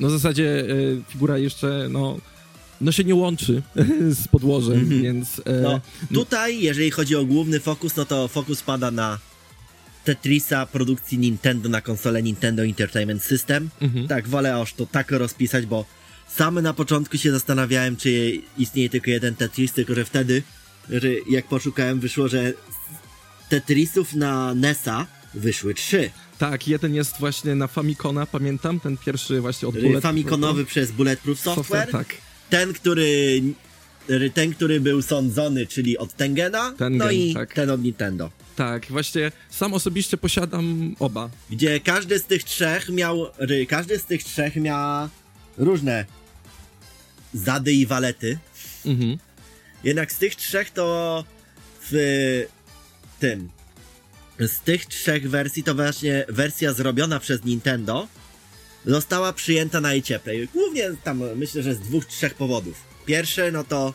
no 0.00 0.08
w 0.08 0.10
zasadzie 0.10 0.60
e, 0.60 0.64
figura 1.08 1.38
jeszcze 1.38 1.86
no, 1.90 2.18
no 2.82 2.92
się 2.92 3.04
nie 3.04 3.14
łączy 3.14 3.62
z 4.22 4.28
podłożem, 4.28 4.78
Mhm. 4.80 5.02
więc 5.02 5.42
e, 5.46 5.60
No, 5.62 5.80
tutaj, 6.14 6.60
jeżeli 6.60 6.90
chodzi 6.90 7.16
o 7.16 7.24
główny 7.24 7.60
fokus, 7.60 7.96
no 7.96 8.04
to 8.04 8.28
fokus 8.28 8.62
pada 8.62 8.90
na 8.90 9.18
Tetrisa 10.04 10.66
produkcji 10.66 11.18
Nintendo 11.18 11.68
na 11.68 11.80
konsolę 11.80 12.22
Nintendo 12.22 12.64
Entertainment 12.64 13.22
System. 13.22 13.70
mhm. 13.80 14.08
Tak, 14.08 14.28
wolę 14.28 14.56
aż 14.56 14.74
to 14.74 14.86
tak 14.86 15.10
rozpisać, 15.10 15.66
bo 15.66 15.84
sam 16.28 16.60
na 16.60 16.74
początku 16.74 17.18
się 17.18 17.32
zastanawiałem, 17.32 17.96
czy 17.96 18.40
istnieje 18.58 18.90
tylko 18.90 19.10
jeden 19.10 19.34
Tetris, 19.34 19.72
tylko 19.72 19.94
że 19.94 20.04
wtedy, 20.04 20.42
jak 21.30 21.46
poszukałem, 21.48 22.00
wyszło, 22.00 22.28
że 22.28 22.52
Tetrisów 23.48 24.14
na 24.14 24.54
NES-a 24.54 25.06
wyszły 25.34 25.74
trzy. 25.74 26.10
tak, 26.38 26.68
jeden 26.68 26.94
jest 26.94 27.18
właśnie 27.20 27.54
na 27.54 27.66
Famicona, 27.66 28.26
pamiętam, 28.26 28.80
ten 28.80 28.96
pierwszy 28.96 29.40
właśnie 29.40 29.68
od 29.68 29.74
Bullet 29.80 30.02
Famikonowy 30.02 30.64
przez 30.64 30.90
Bulletproof 30.92 31.40
Software, 31.40 31.90
tak. 31.90 32.06
Ten, 32.52 32.72
który 32.72 33.42
ten, 34.34 34.54
który 34.54 34.80
był 34.80 35.02
sądzony, 35.02 35.66
czyli 35.66 35.98
od 35.98 36.12
Tengena, 36.12 36.72
Tengen, 36.78 36.98
no 36.98 37.10
i 37.10 37.34
tak. 37.34 37.52
ten 37.52 37.70
od 37.70 37.82
Nintendo. 37.82 38.30
Tak, 38.56 38.86
właśnie 38.86 39.32
sam 39.50 39.74
osobiście 39.74 40.16
posiadam 40.16 40.96
oba. 40.98 41.30
Gdzie 41.50 41.80
każdy 41.80 42.18
z 42.18 42.24
tych 42.24 42.44
trzech 42.44 42.88
miał, 42.88 43.26
każdy 43.68 43.98
z 43.98 44.04
tych 44.04 44.24
trzech 44.24 44.56
miał 44.56 45.08
różne 45.58 46.04
zady 47.34 47.72
i 47.72 47.86
walety. 47.86 48.38
Mhm. 48.86 49.18
Jednak 49.84 50.12
z 50.12 50.18
tych 50.18 50.36
trzech 50.36 50.70
to 50.70 51.24
w 51.90 51.92
tym. 53.20 53.48
Z 54.38 54.60
tych 54.60 54.86
trzech 54.86 55.30
wersji 55.30 55.62
to 55.62 55.74
właśnie 55.74 56.24
wersja 56.28 56.72
zrobiona 56.72 57.20
przez 57.20 57.44
Nintendo 57.44 58.08
została 58.86 59.32
przyjęta 59.32 59.80
najcieplej. 59.80 60.48
Głównie 60.54 60.90
tam 61.04 61.22
myślę, 61.36 61.62
że 61.62 61.74
z 61.74 61.80
dwóch, 61.80 62.06
trzech 62.06 62.34
powodów. 62.34 62.84
Pierwszy, 63.06 63.52
no 63.52 63.64
to 63.64 63.94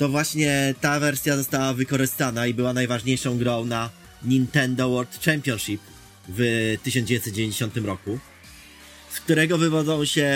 to 0.00 0.08
właśnie 0.08 0.74
ta 0.80 1.00
wersja 1.00 1.36
została 1.36 1.74
wykorzystana 1.74 2.46
i 2.46 2.54
była 2.54 2.72
najważniejszą 2.72 3.38
grą 3.38 3.64
na 3.64 3.90
Nintendo 4.22 4.90
World 4.90 5.18
Championship 5.24 5.80
w 6.28 6.76
1990 6.82 7.76
roku, 7.76 8.18
z 9.10 9.20
którego 9.20 9.58
wywodzą 9.58 10.04
się, 10.04 10.30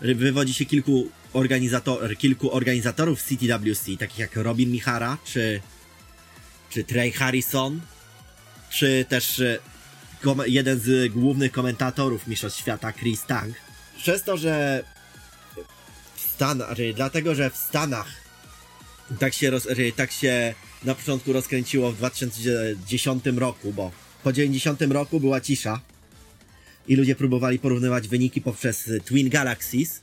wywodzi 0.00 0.54
się 0.54 0.64
kilku, 0.64 1.08
organizator, 1.32 2.16
kilku 2.16 2.54
organizatorów 2.54 3.22
CTWC, 3.22 3.96
takich 3.98 4.18
jak 4.18 4.36
Robin 4.36 4.70
Michara, 4.70 5.18
czy, 5.24 5.60
czy 6.70 6.84
Trey 6.84 7.12
Harrison, 7.12 7.80
czy 8.70 9.06
też 9.08 9.42
jeden 10.46 10.80
z 10.80 11.12
głównych 11.12 11.52
komentatorów 11.52 12.26
Mistrzostw 12.26 12.60
Świata, 12.60 12.92
Chris 12.92 13.26
Tang. 13.26 13.54
Przez 13.98 14.22
to, 14.22 14.36
że 14.36 14.84
w 16.14 16.20
Stanach, 16.20 16.66
znaczy 16.66 16.92
dlatego, 16.96 17.34
że 17.34 17.50
w 17.50 17.56
Stanach 17.56 18.06
tak 19.18 19.34
się, 19.34 19.50
roz, 19.50 19.68
że 19.70 19.92
tak 19.96 20.12
się 20.12 20.54
na 20.84 20.94
początku 20.94 21.32
rozkręciło 21.32 21.92
w 21.92 21.96
2010 21.96 23.26
roku, 23.26 23.72
bo 23.72 23.92
po 24.22 24.32
90 24.32 24.82
roku 24.82 25.20
była 25.20 25.40
cisza 25.40 25.80
i 26.88 26.96
ludzie 26.96 27.14
próbowali 27.14 27.58
porównywać 27.58 28.08
wyniki 28.08 28.40
poprzez 28.40 28.90
Twin 29.04 29.28
Galaxies. 29.28 30.00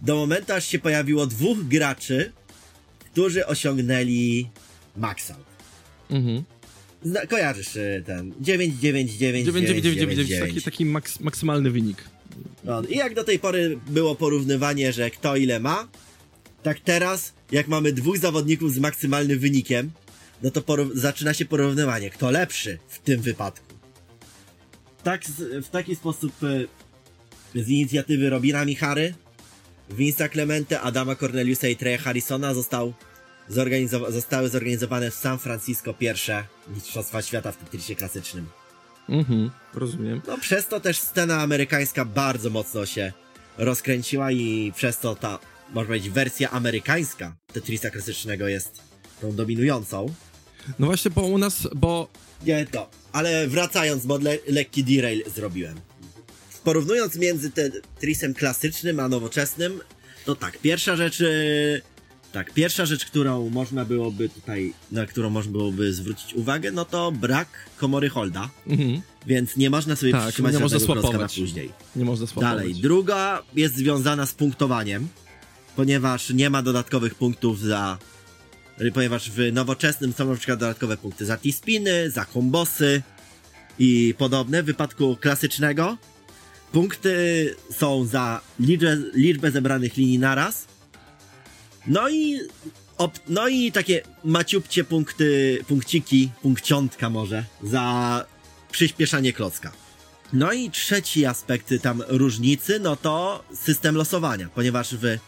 Do 0.00 0.16
momentu, 0.16 0.52
aż 0.52 0.66
się 0.66 0.78
pojawiło 0.78 1.26
dwóch 1.26 1.58
graczy, 1.68 2.32
którzy 3.12 3.46
osiągnęli 3.46 4.50
Maxout. 4.96 5.46
Mhm. 6.10 6.44
Zna, 7.04 7.26
kojarzysz 7.26 7.76
y, 7.76 8.02
ten 8.06 8.32
9999 8.40 9.46
9999, 9.46 10.54
taki, 10.54 10.62
taki 10.62 10.84
maks, 10.84 11.20
maksymalny 11.20 11.70
wynik. 11.70 12.04
No, 12.64 12.82
I 12.82 12.96
jak 12.96 13.14
do 13.14 13.24
tej 13.24 13.38
pory 13.38 13.78
było 13.86 14.14
porównywanie, 14.14 14.92
że 14.92 15.10
kto 15.10 15.36
ile 15.36 15.60
ma, 15.60 15.88
tak 16.62 16.80
teraz, 16.80 17.32
jak 17.52 17.68
mamy 17.68 17.92
dwóch 17.92 18.18
zawodników 18.18 18.72
z 18.72 18.78
maksymalnym 18.78 19.38
wynikiem, 19.38 19.90
no 20.42 20.50
to 20.50 20.62
zaczyna 20.94 21.34
się 21.34 21.44
porównywanie, 21.44 22.10
kto 22.10 22.30
lepszy 22.30 22.78
w 22.88 22.98
tym 22.98 23.20
wypadku. 23.20 23.74
Tak, 25.02 25.24
w 25.62 25.68
taki 25.68 25.96
sposób 25.96 26.32
e, 27.54 27.62
z 27.62 27.68
inicjatywy 27.68 28.30
Robina 28.30 28.64
Michary, 28.64 29.14
Vince'a 29.90 30.28
Clemente, 30.32 30.80
Adama 30.80 31.14
Corneliusa 31.14 31.68
i 31.68 31.76
Treya 31.76 31.98
Harrisona 31.98 32.54
został 32.54 32.94
zorganizowa 33.48 34.10
zostały 34.10 34.48
zorganizowane 34.48 35.10
w 35.10 35.14
San 35.14 35.38
Francisco 35.38 35.94
pierwsze 35.94 36.44
Mistrzostwa 36.68 37.22
Świata 37.22 37.52
w 37.52 37.56
Tetrisie 37.56 37.94
klasycznym. 37.96 38.46
Mhm, 39.08 39.50
rozumiem. 39.74 40.20
No 40.28 40.38
przez 40.38 40.68
to 40.68 40.80
też 40.80 40.98
scena 40.98 41.40
amerykańska 41.40 42.04
bardzo 42.04 42.50
mocno 42.50 42.86
się 42.86 43.12
rozkręciła 43.58 44.32
i 44.32 44.72
przez 44.76 44.98
to 44.98 45.14
ta, 45.14 45.38
można 45.72 45.86
powiedzieć, 45.86 46.10
wersja 46.10 46.50
amerykańska 46.50 47.36
Tetrisa 47.52 47.90
klasycznego 47.90 48.48
jest 48.48 48.82
tą 49.20 49.36
dominującą. 49.36 50.14
No 50.78 50.86
właśnie, 50.86 51.10
bo 51.10 51.22
u 51.22 51.38
nas, 51.38 51.68
bo... 51.74 52.08
Nie 52.46 52.66
to, 52.66 52.90
ale 53.12 53.48
wracając, 53.48 54.06
bo 54.06 54.18
le 54.18 54.38
lekki 54.48 54.84
derail 54.84 55.22
zrobiłem. 55.34 55.80
Porównując 56.64 57.16
między 57.16 57.50
Tetrisem 57.50 58.34
klasycznym 58.34 59.00
a 59.00 59.08
nowoczesnym, 59.08 59.80
to 60.24 60.34
tak, 60.34 60.58
pierwsza 60.58 60.96
rzecz... 60.96 61.22
Tak, 62.32 62.52
pierwsza 62.52 62.86
rzecz, 62.86 63.04
którą 63.04 63.50
można 63.50 63.84
byłoby 63.84 64.28
tutaj, 64.28 64.72
na 64.92 65.06
którą 65.06 65.30
można 65.30 65.52
byłoby 65.52 65.92
zwrócić 65.92 66.34
uwagę, 66.34 66.72
no 66.72 66.84
to 66.84 67.12
brak 67.12 67.48
komory 67.76 68.08
holda. 68.08 68.50
Mhm. 68.66 69.00
Więc 69.26 69.56
nie 69.56 69.70
można 69.70 69.96
sobie 69.96 70.12
tak, 70.12 70.22
przytrzymać 70.22 70.54
nie 70.54 70.60
można 70.60 70.78
klocka 70.78 71.18
na 71.18 71.28
później. 71.28 71.70
Nie 71.96 72.04
można 72.04 72.26
swapować. 72.26 72.50
Dalej, 72.50 72.74
druga 72.74 73.42
jest 73.54 73.76
związana 73.76 74.26
z 74.26 74.34
punktowaniem, 74.34 75.08
ponieważ 75.76 76.30
nie 76.30 76.50
ma 76.50 76.62
dodatkowych 76.62 77.14
punktów 77.14 77.60
za... 77.60 77.98
Ponieważ 78.94 79.30
w 79.30 79.52
nowoczesnym 79.52 80.12
są 80.12 80.28
na 80.28 80.36
przykład 80.36 80.60
dodatkowe 80.60 80.96
punkty 80.96 81.26
za 81.26 81.36
T-spiny, 81.36 82.10
za 82.10 82.24
kombosy 82.24 83.02
i 83.78 84.14
podobne. 84.18 84.62
W 84.62 84.66
wypadku 84.66 85.16
klasycznego 85.20 85.96
punkty 86.72 87.54
są 87.70 88.04
za 88.04 88.40
liczbę, 88.60 88.96
liczbę 89.14 89.50
zebranych 89.50 89.96
linii 89.96 90.18
naraz 90.18 90.71
no 91.86 92.08
i 92.08 92.40
no 93.28 93.48
i 93.48 93.72
takie 93.72 94.02
maciupcie 94.24 94.84
punkty, 94.84 95.58
punkciki, 95.68 96.30
punkciątka 96.42 97.10
może, 97.10 97.44
za 97.62 98.26
przyspieszanie 98.70 99.32
klocka. 99.32 99.72
No 100.32 100.52
i 100.52 100.70
trzeci 100.70 101.26
aspekt 101.26 101.74
tam 101.82 102.02
różnicy, 102.08 102.80
no 102.80 102.96
to 102.96 103.44
system 103.54 103.96
losowania, 103.96 104.48
ponieważ 104.54 104.94
w 104.94 105.18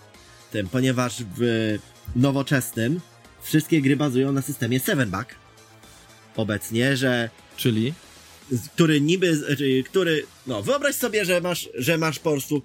tym, 0.52 0.68
ponieważ 0.68 1.22
w 1.36 1.78
nowoczesnym 2.16 3.00
wszystkie 3.42 3.82
gry 3.82 3.96
bazują 3.96 4.32
na 4.32 4.42
systemie 4.42 4.80
7-back. 4.80 5.26
Obecnie, 6.36 6.96
że... 6.96 7.30
Czyli? 7.56 7.92
Który 8.74 9.00
niby, 9.00 9.40
który, 9.86 10.26
no 10.46 10.62
wyobraź 10.62 10.94
sobie, 10.94 11.24
że 11.24 11.40
masz, 11.40 11.68
że 11.74 11.98
masz 11.98 12.18
po 12.18 12.30
prostu 12.30 12.62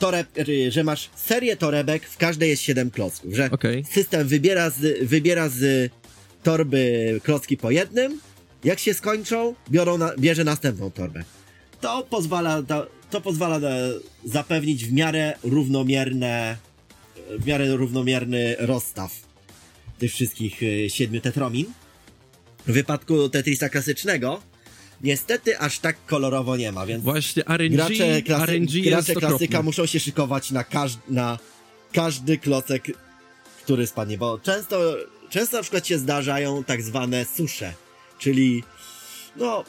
toreb, 0.00 0.28
znaczy, 0.34 0.72
że 0.72 0.84
masz 0.84 1.10
serię 1.16 1.56
torebek, 1.56 2.06
w 2.06 2.16
każdej 2.16 2.50
jest 2.50 2.62
7 2.62 2.90
klocków, 2.90 3.34
że 3.34 3.50
okay. 3.50 3.82
system 3.90 4.28
wybiera 4.28 4.70
z, 4.70 5.08
wybiera 5.08 5.48
z 5.48 5.92
torby 6.42 7.20
klocki 7.24 7.56
po 7.56 7.70
jednym, 7.70 8.20
jak 8.64 8.78
się 8.78 8.94
skończą, 8.94 9.54
biorą 9.70 9.98
na, 9.98 10.12
bierze 10.18 10.44
następną 10.44 10.90
torbę. 10.90 11.24
To 11.80 12.06
pozwala, 12.10 12.62
to, 12.62 12.86
to 13.10 13.20
pozwala 13.20 13.60
zapewnić 14.24 14.84
w 14.84 14.92
miarę 14.92 15.34
równomierne, 15.42 16.56
w 17.38 17.46
miarę 17.46 17.76
równomierny 17.76 18.56
rozstaw 18.58 19.12
tych 19.98 20.12
wszystkich 20.12 20.62
y, 20.62 20.90
siedmiu 20.90 21.20
tetromin. 21.20 21.66
W 22.66 22.72
wypadku 22.72 23.28
Tetrisa 23.28 23.68
klasycznego 23.68 24.42
Niestety 25.00 25.58
aż 25.58 25.78
tak 25.78 25.96
kolorowo 26.06 26.56
nie 26.56 26.72
ma, 26.72 26.86
więc 26.86 27.04
Właśnie 27.04 27.42
RNG, 27.48 27.76
gracze, 27.76 28.22
klasy, 28.22 28.52
RNG 28.52 28.84
gracze 28.84 29.14
klasyka 29.14 29.62
muszą 29.62 29.86
się 29.86 30.00
szykować 30.00 30.50
na, 30.50 30.64
każ 30.64 30.92
na 31.08 31.38
każdy 31.92 32.38
klocek, 32.38 32.84
który 33.64 33.86
spadnie, 33.86 34.18
bo 34.18 34.38
często, 34.38 34.96
często 35.30 35.56
na 35.56 35.62
przykład 35.62 35.86
się 35.86 35.98
zdarzają 35.98 36.64
tak 36.64 36.82
zwane 36.82 37.24
susze, 37.24 37.74
czyli 38.18 38.64
no 39.36 39.64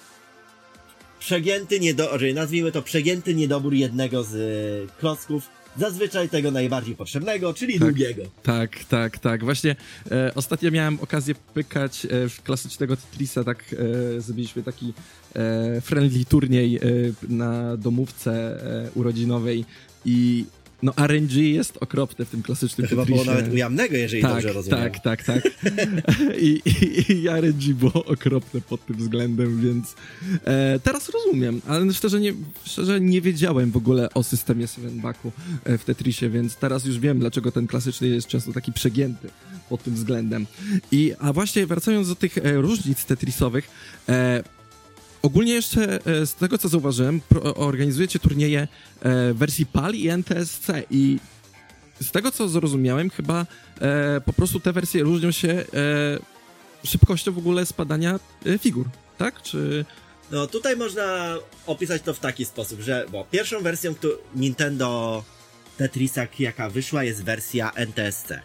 przegięty 1.20 1.80
niedobór, 1.80 2.22
nazwijmy 2.34 2.72
to 2.72 2.82
przegięty 2.82 3.36
niedobór 3.36 3.74
jednego 3.74 4.24
z 4.24 4.92
klocków, 5.00 5.50
Zazwyczaj 5.78 6.30
tego 6.30 6.52
najbardziej 6.52 6.96
potrzebnego, 6.96 7.54
czyli 7.54 7.74
tak, 7.74 7.88
długiego. 7.88 8.24
Tak, 8.44 8.84
tak, 8.84 9.18
tak. 9.18 9.44
Właśnie 9.44 9.76
e, 10.12 10.32
ostatnio 10.36 10.72
miałem 10.72 11.00
okazję 11.02 11.36
pykać 11.54 12.06
e, 12.06 12.30
w 12.30 12.44
klasycznego 12.44 12.98
Tetrisa, 12.98 13.44
tak 13.44 13.76
e, 14.18 14.22
zrobiliśmy 14.22 14.64
taki 14.64 14.94
e, 15.36 15.82
friendly 15.82 16.26
turniej 16.26 16.76
e, 16.76 16.82
na 17.30 17.78
domówce 17.78 18.32
e, 18.88 18.92
urodzinowej 18.96 19.66
i 20.06 20.46
no 20.84 20.94
RNG 21.08 21.34
jest 21.34 21.78
okropne 21.82 22.26
w 22.26 22.30
tym 22.30 22.44
klasycznym 22.44 22.88
chyba 22.88 23.06
było 23.06 23.26
nawet 23.26 23.54
ujamnego, 23.54 23.96
jeżeli 23.96 24.22
tak, 24.22 24.32
dobrze 24.32 24.54
rozumiem. 24.54 24.80
Tak, 24.80 25.00
tak, 25.00 25.24
tak. 25.24 25.44
I, 26.42 26.62
i, 26.66 27.12
I 27.12 27.28
RNG 27.28 27.74
było 27.74 28.06
okropne 28.06 28.62
pod 28.62 28.86
tym 28.86 28.96
względem, 28.96 29.62
więc 29.62 29.96
e, 30.46 30.80
teraz 30.84 31.10
rozumiem, 31.10 31.62
ale 31.68 31.94
szczerze 31.94 32.20
nie, 32.20 32.34
szczerze 32.64 33.02
nie 33.02 33.22
wiedziałem 33.22 33.72
w 33.72 33.78
ogóle 33.78 34.14
o 34.14 34.24
systemie 34.24 34.68
Sevenbacku 34.68 35.32
e, 35.64 35.78
w 35.78 35.86
Tetrisie, 35.86 36.30
więc 36.30 36.56
teraz 36.56 36.86
już 36.86 37.00
wiem, 37.00 37.20
dlaczego 37.20 37.52
ten 37.52 37.68
klasyczny 37.68 38.08
jest 38.08 38.28
często 38.28 38.54
taki 38.54 38.74
przegięty 38.74 39.30
pod 39.70 39.84
tym 39.84 39.94
względem. 39.94 40.46
I, 40.92 41.14
a 41.20 41.34
właśnie 41.34 41.68
wracając 41.68 42.08
do 42.08 42.16
tych 42.16 42.38
e, 42.38 42.54
różnic 42.54 43.06
tetrisowych, 43.06 43.70
e, 44.10 44.44
Ogólnie 45.22 45.54
jeszcze 45.54 46.06
e, 46.06 46.26
z 46.26 46.36
tego, 46.36 46.58
co 46.58 46.70
zauważyłem, 46.70 47.22
organizujecie 47.56 48.20
turnieje 48.20 48.68
w 49.02 49.34
wersji 49.38 49.66
PAL 49.66 49.94
i 49.94 50.10
NTSC 50.10 50.68
i 50.90 51.20
z 52.02 52.12
tego, 52.12 52.32
co 52.32 52.48
zrozumiałem, 52.48 53.10
chyba 53.10 53.46
e, 53.82 54.22
po 54.22 54.34
prostu 54.34 54.60
te 54.60 54.74
wersje 54.74 55.04
różnią 55.04 55.32
się 55.32 55.50
e, 55.50 55.66
szybkością 56.88 57.32
w 57.32 57.38
ogóle 57.38 57.66
spadania 57.66 58.20
figur, 58.60 58.86
tak? 59.18 59.42
Czy... 59.42 59.86
No 60.32 60.48
tutaj 60.48 60.78
można 60.78 61.38
opisać 61.68 62.02
to 62.02 62.14
w 62.14 62.20
taki 62.20 62.46
sposób, 62.46 62.82
że 62.82 63.06
bo 63.12 63.26
pierwszą 63.32 63.62
wersją 63.64 63.96
którą 63.96 64.14
Nintendo 64.36 65.24
Tetrisa, 65.78 66.28
jaka 66.40 66.70
wyszła, 66.70 67.04
jest 67.04 67.24
wersja 67.24 67.72
NTSC. 67.76 68.42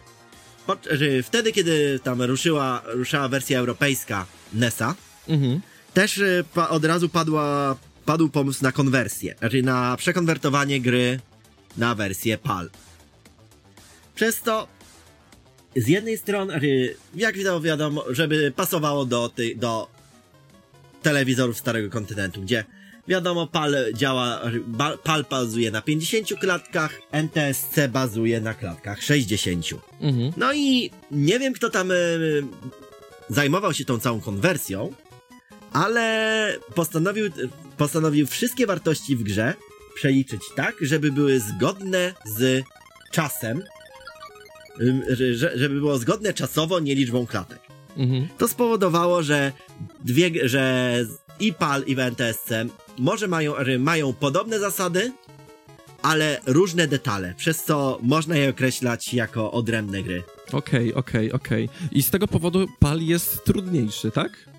wtedy, 1.23 1.51
kiedy 1.51 1.99
tam 2.03 2.21
ruszyła, 2.21 2.81
ruszała 2.85 3.27
wersja 3.27 3.59
europejska 3.59 4.25
NESa, 4.53 4.95
mhm 5.27 5.61
też 5.97 6.17
y, 6.17 6.43
od 6.69 6.85
razu 6.85 7.09
padła, 7.09 7.75
padł 8.05 8.29
pomysł 8.29 8.63
na 8.63 8.71
konwersję, 8.71 9.35
znaczy 9.39 9.63
na 9.63 9.97
przekonwertowanie 9.97 10.81
gry 10.81 11.19
na 11.77 11.95
wersję 11.95 12.37
PAL. 12.37 12.69
Przez 14.15 14.41
to 14.41 14.67
z 15.75 15.87
jednej 15.87 16.17
strony, 16.17 16.51
znaczy, 16.51 16.95
jak 17.15 17.35
wiadomo, 17.61 18.03
żeby 18.09 18.53
pasowało 18.55 19.05
do, 19.05 19.29
ty, 19.29 19.55
do 19.55 19.87
telewizorów 21.01 21.57
Starego 21.57 21.89
Kontynentu, 21.89 22.41
gdzie 22.41 22.65
wiadomo, 23.07 23.47
PAL 23.47 23.75
działa, 23.93 24.41
PAL 25.03 25.25
bazuje 25.29 25.71
na 25.71 25.81
50 25.81 26.39
klatkach, 26.39 27.01
NTSC 27.11 27.87
bazuje 27.89 28.41
na 28.41 28.53
klatkach 28.53 29.03
60. 29.03 29.65
Mhm. 30.01 30.33
No 30.37 30.53
i 30.53 30.91
nie 31.11 31.39
wiem, 31.39 31.53
kto 31.53 31.69
tam 31.69 31.91
y, 31.91 32.43
zajmował 33.29 33.73
się 33.73 33.85
tą 33.85 33.99
całą 33.99 34.21
konwersją, 34.21 34.93
ale 35.73 36.55
postanowił, 36.75 37.31
postanowił 37.77 38.27
wszystkie 38.27 38.67
wartości 38.67 39.15
w 39.15 39.23
grze 39.23 39.53
przeliczyć 39.95 40.41
tak, 40.55 40.75
żeby 40.81 41.11
były 41.11 41.39
zgodne 41.39 42.13
z 42.25 42.63
czasem, 43.11 43.63
żeby 45.55 45.75
było 45.75 45.97
zgodne 45.97 46.33
czasowo, 46.33 46.79
nie 46.79 46.95
liczbą 46.95 47.25
klatek. 47.25 47.59
Mhm. 47.97 48.27
To 48.37 48.47
spowodowało, 48.47 49.23
że 49.23 49.51
dwie, 50.05 50.49
że 50.49 50.95
i 51.39 51.53
PAL 51.53 51.83
i 51.87 51.95
NTSC 51.99 52.49
może 52.97 53.27
mają, 53.27 53.53
mają 53.79 54.13
podobne 54.13 54.59
zasady, 54.59 55.11
ale 56.01 56.41
różne 56.45 56.87
detale, 56.87 57.33
przez 57.37 57.63
co 57.63 57.99
można 58.01 58.35
je 58.35 58.49
określać 58.49 59.13
jako 59.13 59.51
odrębne 59.51 60.03
gry. 60.03 60.23
Okej, 60.51 60.93
okay, 60.93 60.95
okej, 60.95 61.31
okay, 61.31 61.33
okej. 61.33 61.65
Okay. 61.65 61.87
I 61.91 62.03
z 62.03 62.09
tego 62.09 62.27
powodu 62.27 62.67
PAL 62.79 63.01
jest 63.01 63.43
trudniejszy, 63.45 64.11
tak? 64.11 64.56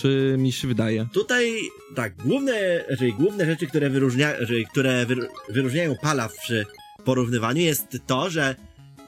Czy 0.00 0.36
mi 0.38 0.52
się 0.52 0.68
wydaje? 0.68 1.06
Tutaj, 1.12 1.54
tak, 1.94 2.16
główne, 2.16 2.84
czyli 2.98 3.12
główne 3.12 3.46
rzeczy, 3.46 3.66
które, 3.66 3.90
wyróżnia, 3.90 4.32
które 4.70 5.06
wyróżniają 5.48 5.96
Pala 6.02 6.28
przy 6.28 6.66
porównywaniu 7.04 7.62
jest 7.62 7.98
to, 8.06 8.30
że 8.30 8.56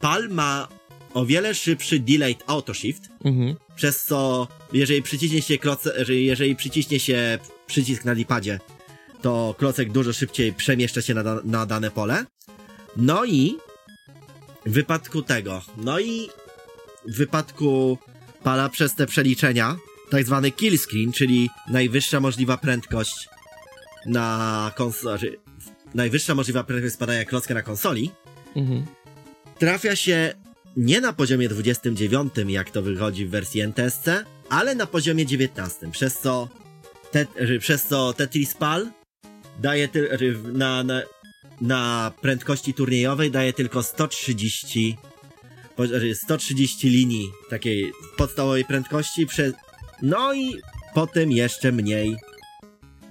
Pal 0.00 0.28
ma 0.28 0.68
o 1.14 1.26
wiele 1.26 1.54
szybszy 1.54 1.98
delayed 1.98 2.44
autoshift, 2.46 3.02
mhm. 3.24 3.56
przez 3.76 4.02
co 4.02 4.48
jeżeli 4.72 5.02
przyciśnie 5.02 5.42
się 5.42 5.58
kloce, 5.58 6.04
jeżeli 6.08 6.56
przyciśnie 6.56 7.00
się 7.00 7.38
przycisk 7.66 8.04
na 8.04 8.14
dipadzie, 8.14 8.60
to 9.22 9.54
klocek 9.58 9.92
dużo 9.92 10.12
szybciej 10.12 10.52
przemieszcza 10.52 11.02
się 11.02 11.14
na, 11.14 11.22
da 11.22 11.40
na 11.44 11.66
dane 11.66 11.90
pole. 11.90 12.24
No 12.96 13.24
i 13.24 13.56
w 14.66 14.72
wypadku 14.72 15.22
tego, 15.22 15.62
no 15.76 16.00
i 16.00 16.28
w 17.08 17.16
wypadku 17.16 17.98
pala 18.42 18.68
przez 18.68 18.94
te 18.94 19.06
przeliczenia, 19.06 19.76
tak 20.16 20.24
zwany 20.24 20.50
kill 20.50 20.78
screen, 20.78 21.12
czyli 21.12 21.50
najwyższa 21.68 22.20
możliwa 22.20 22.56
prędkość 22.56 23.28
na 24.06 24.72
konsoli, 24.76 25.28
najwyższa 25.94 26.34
możliwa 26.34 26.64
prędkość 26.64 26.94
spadania 26.94 27.24
klocka 27.24 27.54
na 27.54 27.62
konsoli, 27.62 28.10
Mhm. 28.56 28.86
trafia 29.58 29.96
się 29.96 30.34
nie 30.76 31.00
na 31.00 31.12
poziomie 31.12 31.48
29, 31.48 32.32
jak 32.48 32.70
to 32.70 32.82
wychodzi 32.82 33.26
w 33.26 33.30
wersji 33.30 33.60
NTSC, 33.60 34.24
ale 34.48 34.74
na 34.74 34.86
poziomie 34.86 35.26
19, 35.26 35.90
przez 35.90 36.18
co, 36.18 36.48
te, 37.10 37.26
przez 37.60 37.82
co 37.84 38.12
Tetris 38.12 38.54
Pal 38.54 38.90
daje 39.60 39.88
ty, 39.88 40.08
na, 40.52 40.82
na, 40.84 41.02
na 41.60 42.12
prędkości 42.20 42.74
turniejowej 42.74 43.30
daje 43.30 43.52
tylko 43.52 43.82
130 43.82 44.96
po- 45.76 45.86
że 45.86 46.14
130 46.14 46.88
linii 46.88 47.30
takiej 47.50 47.92
podstawowej 48.16 48.64
prędkości, 48.64 49.26
prze, 49.26 49.52
no 50.02 50.34
i 50.34 50.54
potem 50.94 51.32
jeszcze 51.32 51.72
mniej. 51.72 52.16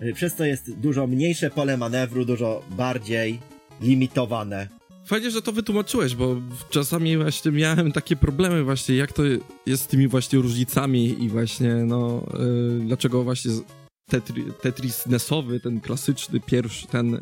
Y, 0.04 0.14
Przez 0.14 0.36
co 0.36 0.46
jest 0.46 0.80
dużo 0.80 1.08
mniejsze 1.08 1.50
pole 1.50 1.78
manewru, 1.78 2.26
dużo 2.26 2.64
bardziej 2.70 3.40
limitowane. 3.82 4.68
Fajnie, 5.06 5.32
że 5.32 5.42
to 5.42 5.52
wytłumaczyłeś, 5.52 6.16
bo 6.16 6.36
czasami 6.70 7.18
właśnie 7.18 7.52
miałem 7.52 7.92
takie 7.92 8.16
problemy 8.16 8.64
właśnie, 8.64 8.96
jak 8.96 9.14
to 9.14 9.24
jest 9.66 9.84
z 9.84 9.88
tymi 9.88 10.08
właśnie 10.08 10.40
różnicami 10.40 11.24
i 11.24 11.30
właśnie, 11.30 11.74
no, 11.74 12.26
y, 12.80 12.86
dlaczego 12.86 13.24
właśnie 13.24 13.52
tetri, 14.12 14.46
Tetris 14.62 15.06
NES-owy, 15.08 15.60
ten 15.60 15.82
klasyczny, 15.82 16.40
pierwszy, 16.40 16.88
ten 16.88 17.16
e, 17.16 17.20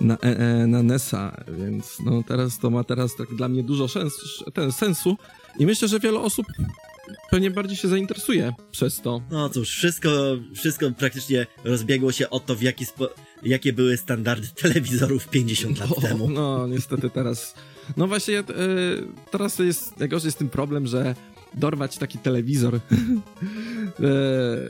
na, 0.00 0.14
e, 0.14 0.38
e, 0.38 0.66
na 0.66 0.82
NES-a, 0.82 1.44
więc 1.48 1.98
no 2.04 2.22
teraz 2.22 2.58
to 2.58 2.70
ma 2.70 2.84
teraz 2.84 3.16
tak 3.16 3.34
dla 3.34 3.48
mnie 3.48 3.62
dużo 3.62 3.88
szens, 3.88 4.14
ten 4.54 4.72
sensu 4.72 5.16
i 5.58 5.66
myślę, 5.66 5.88
że 5.88 6.00
wiele 6.00 6.20
osób 6.20 6.46
pewnie 7.30 7.50
bardziej 7.50 7.76
się 7.76 7.88
zainteresuje 7.88 8.52
przez 8.70 9.00
to. 9.00 9.22
No 9.30 9.48
cóż, 9.48 9.68
wszystko, 9.70 10.10
wszystko 10.54 10.90
praktycznie 10.90 11.46
rozbiegło 11.64 12.12
się 12.12 12.30
o 12.30 12.40
to, 12.40 12.54
w 12.54 12.62
jaki 12.62 12.86
spo, 12.86 13.08
jakie 13.42 13.72
były 13.72 13.96
standardy 13.96 14.48
telewizorów 14.62 15.28
50 15.28 15.80
lat 15.80 15.92
O, 15.92 16.00
temu. 16.00 16.30
No, 16.30 16.66
niestety 16.66 17.10
teraz. 17.10 17.54
No 17.96 18.06
właśnie, 18.06 18.38
e, 18.38 18.44
teraz 19.30 19.58
jest 19.58 19.98
najgorszy 19.98 20.26
jest 20.26 20.38
ten 20.38 20.48
problem, 20.48 20.86
że 20.86 21.14
dorwać 21.54 21.98
taki 21.98 22.18
telewizor, 22.18 22.74
e, 22.76 22.80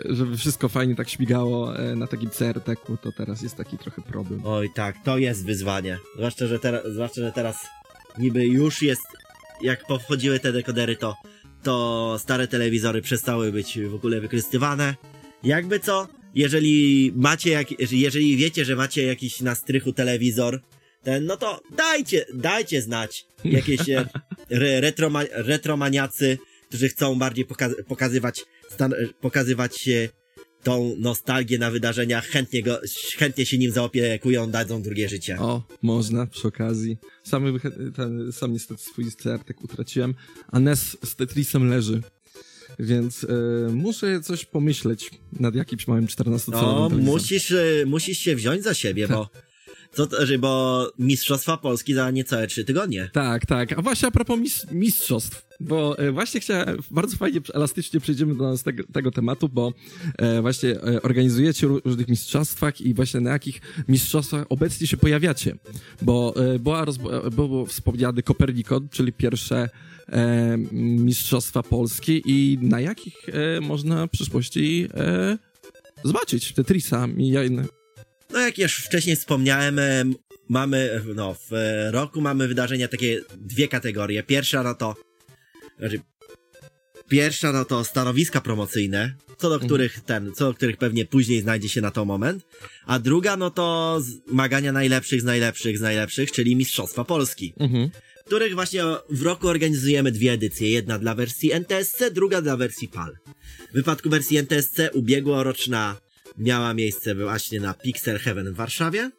żeby 0.04 0.36
wszystko 0.36 0.68
fajnie 0.68 0.96
tak 0.96 1.08
śmigało 1.08 1.76
e, 1.76 1.96
na 1.96 2.06
takim 2.06 2.30
CRT-ku, 2.30 2.96
to 2.96 3.12
teraz 3.12 3.42
jest 3.42 3.56
taki 3.56 3.78
trochę 3.78 4.02
problem. 4.02 4.40
Oj 4.44 4.70
tak, 4.74 4.96
to 5.04 5.18
jest 5.18 5.46
wyzwanie. 5.46 5.98
Zwłaszcza, 6.16 6.46
że, 6.46 6.58
teraz, 6.58 6.82
zwłaszcza, 6.86 7.20
że 7.20 7.32
teraz 7.32 7.56
niby 8.18 8.46
już 8.46 8.82
jest, 8.82 9.02
jak 9.62 9.86
powchodziły 9.86 10.40
te 10.40 10.52
dekodery, 10.52 10.96
to, 10.96 11.16
to 11.62 12.16
stare 12.18 12.48
telewizory 12.48 13.03
przestały 13.03 13.53
być 13.53 13.79
w 13.81 13.94
ogóle 13.94 14.20
wykorzystywane. 14.20 14.94
Jakby 15.42 15.81
co, 15.81 16.09
jeżeli 16.35 17.12
macie, 17.16 17.51
jak, 17.51 17.90
jeżeli 17.90 18.37
wiecie, 18.37 18.64
że 18.64 18.77
macie 18.77 19.03
jakiś 19.03 19.40
na 19.40 19.55
strychu 19.55 19.92
telewizor, 19.92 20.61
ten, 21.03 21.25
no 21.27 21.37
to 21.37 21.61
dajcie, 21.77 22.27
dajcie 22.35 22.83
znać 22.83 23.27
jakieś 23.44 23.88
e, 23.90 24.09
re, 24.51 24.81
retroma, 24.81 25.22
retromaniacy, 25.33 26.38
którzy 26.68 26.88
chcą 26.88 27.18
bardziej 27.18 27.46
poka- 27.46 27.83
pokazywać, 27.88 28.44
stan, 28.70 28.94
pokazywać 29.20 29.77
się 29.77 30.09
tą 30.62 30.94
nostalgię 30.98 31.59
na 31.59 31.70
wydarzeniach, 31.70 32.27
chętnie, 32.27 32.62
go, 32.62 32.81
chętnie 33.18 33.46
się 33.46 33.59
nim 33.59 33.70
zaopiekują, 33.72 34.51
dadzą 34.51 34.83
drugie 34.83 35.09
życie. 35.09 35.38
O, 35.38 35.62
można 35.83 36.27
przy 36.27 36.48
okazji. 36.48 36.96
Sam, 37.25 37.61
ten, 37.96 38.33
sam 38.33 38.53
niestety 38.53 38.83
swój 38.83 39.05
CRT 39.12 39.53
utraciłem, 39.62 40.14
a 40.48 40.61
NES 40.61 40.96
z 41.05 41.16
Tetrisem 41.16 41.68
leży. 41.70 42.03
Więc 42.79 43.25
e, 43.25 43.29
muszę 43.72 44.20
coś 44.20 44.44
pomyśleć 44.44 45.11
nad 45.40 45.55
jakimś 45.55 45.87
małym 45.88 46.07
14-calowym 46.07 46.51
No, 46.53 46.88
telewizorem. 46.88 47.05
musisz, 47.05 47.51
y, 47.51 47.85
musisz 47.87 48.18
się 48.18 48.37
wziąć 48.37 48.62
za 48.62 48.75
siebie, 48.75 49.09
bo, 49.14 49.31
co, 49.92 50.07
to, 50.07 50.16
bo 50.38 50.92
Mistrzostwa 50.98 51.57
Polski 51.57 51.94
za 51.94 52.11
niecałe 52.11 52.46
trzy 52.46 52.64
tygodnie. 52.64 53.11
Tak, 53.12 53.46
tak. 53.46 53.78
A 53.78 53.83
właśnie 53.83 54.09
a 54.09 54.11
propos 54.11 54.40
mis 54.40 54.66
mistrzostw, 54.70 55.46
bo 55.61 55.98
e, 55.98 56.12
właśnie 56.12 56.40
chciałem, 56.40 56.78
bardzo 56.90 57.16
fajnie, 57.16 57.40
elastycznie 57.55 58.00
przejdziemy 58.00 58.35
do 58.35 58.44
nas 58.44 58.62
tego, 58.62 58.83
tego 58.92 59.11
tematu, 59.11 59.48
bo 59.48 59.72
e, 60.18 60.42
właśnie 60.42 60.70
e, 60.70 61.02
organizujecie 61.02 61.66
ró- 61.66 61.81
różnych 61.85 62.09
mistrzostwach 62.09 62.81
i 62.81 62.94
właśnie 62.94 63.20
na 63.20 63.31
jakich 63.31 63.61
mistrzostwach 63.88 64.46
obecnie 64.48 64.87
się 64.87 64.96
pojawiacie. 64.96 65.57
Bo 66.02 66.35
była 66.61 66.87
było 67.33 67.66
wspomniany 67.66 68.22
Kopernikon, 68.22 68.88
czyli 68.88 69.12
pierwsze 69.12 69.68
mistrzostwa 70.72 71.62
Polski 71.62 72.22
i 72.26 72.59
na 72.62 72.81
jakich 72.81 73.26
można 73.61 74.07
w 74.07 74.11
przyszłości 74.11 74.88
zobaczyć 76.05 76.52
Tetrisa 76.52 77.09
i 77.16 77.28
inne. 77.46 77.81
No 78.32 78.40
jak 78.40 78.58
już 78.58 78.76
wcześniej 78.76 79.16
wspomniałem, 79.16 79.78
em, 79.78 80.14
mamy, 80.48 81.02
no 81.14 81.34
w 81.34 81.52
e, 81.52 81.90
roku 81.90 82.20
mamy 82.20 82.48
wydarzenia 82.48 82.88
takie 82.88 83.20
dwie 83.36 83.68
kategorie. 83.68 84.22
Pierwsza 84.22 84.62
no 84.62 84.74
to, 84.74 84.96
znaczy, 85.78 86.00
pierwsza 87.08 87.52
no 87.52 87.64
to 87.64 87.84
stanowiska 87.84 88.40
promocyjne, 88.40 89.14
co 89.38 89.50
do 89.50 89.60
których 89.60 90.00
ten, 90.00 90.32
co 90.34 90.44
do 90.44 90.54
których 90.54 90.76
pewnie 90.76 91.06
później 91.06 91.40
znajdzie 91.40 91.68
się 91.68 91.80
na 91.80 91.90
to 91.90 92.04
moment. 92.04 92.46
A 92.86 92.98
druga 92.98 93.36
no 93.36 93.50
to 93.50 93.98
zmagania 94.00 94.72
najlepszych 94.72 95.20
z 95.20 95.24
najlepszych 95.24 95.78
z 95.78 95.80
najlepszych, 95.80 96.32
czyli 96.32 96.56
Mistrzostwa 96.56 97.04
Polski. 97.04 97.54
Mhm. 97.58 97.90
których 98.26 98.54
właśnie 98.54 98.82
w 99.10 99.22
roku 99.22 99.48
organizujemy 99.48 100.12
dwie 100.12 100.32
edycje. 100.32 100.70
Jedna 100.70 100.98
dla 100.98 101.14
wersji 101.14 101.52
NTSC, 101.52 102.10
druga 102.10 102.42
dla 102.42 102.56
wersji 102.56 102.88
PAL. 102.88 103.16
W 103.70 103.74
wypadku 103.74 104.10
wersji 104.10 104.38
NTSC 104.38 104.90
ubiegłoroczna 104.92 105.96
miała 106.38 106.74
miejsce 106.74 107.14
właśnie 107.14 107.60
na 107.60 107.74
Pixel 107.74 108.18
Heaven 108.18 108.52
w 108.52 108.56
Warszawie. 108.56 109.10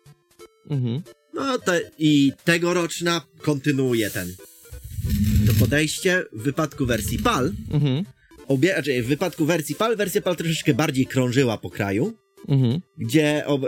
Mhm. 0.70 1.02
No 1.34 1.58
te, 1.60 1.82
i 2.00 2.32
tegoroczna 2.44 3.22
kontynuuje 3.42 4.10
ten 4.10 4.36
to 5.48 5.54
podejście. 5.60 6.24
W 6.34 6.42
wypadku 6.44 6.86
wersji 6.86 7.20
PAL, 7.20 7.54
Mhm. 7.72 8.04
obie, 8.48 8.74
znaczy 8.74 9.04
w 9.04 9.08
wypadku 9.08 9.46
wersji 9.46 9.76
PAL, 9.76 9.96
wersja 9.98 10.22
PAL 10.22 10.36
troszeczkę 10.36 10.74
bardziej 10.74 11.06
krążyła 11.08 11.58
po 11.58 11.70
kraju, 11.70 12.14
Mhm. 12.48 12.82
gdzie, 12.98 13.44
ob, 13.46 13.62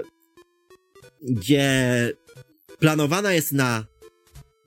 gdzie 1.22 2.12
planowana 2.80 3.34
jest 3.34 3.52
na, 3.52 3.86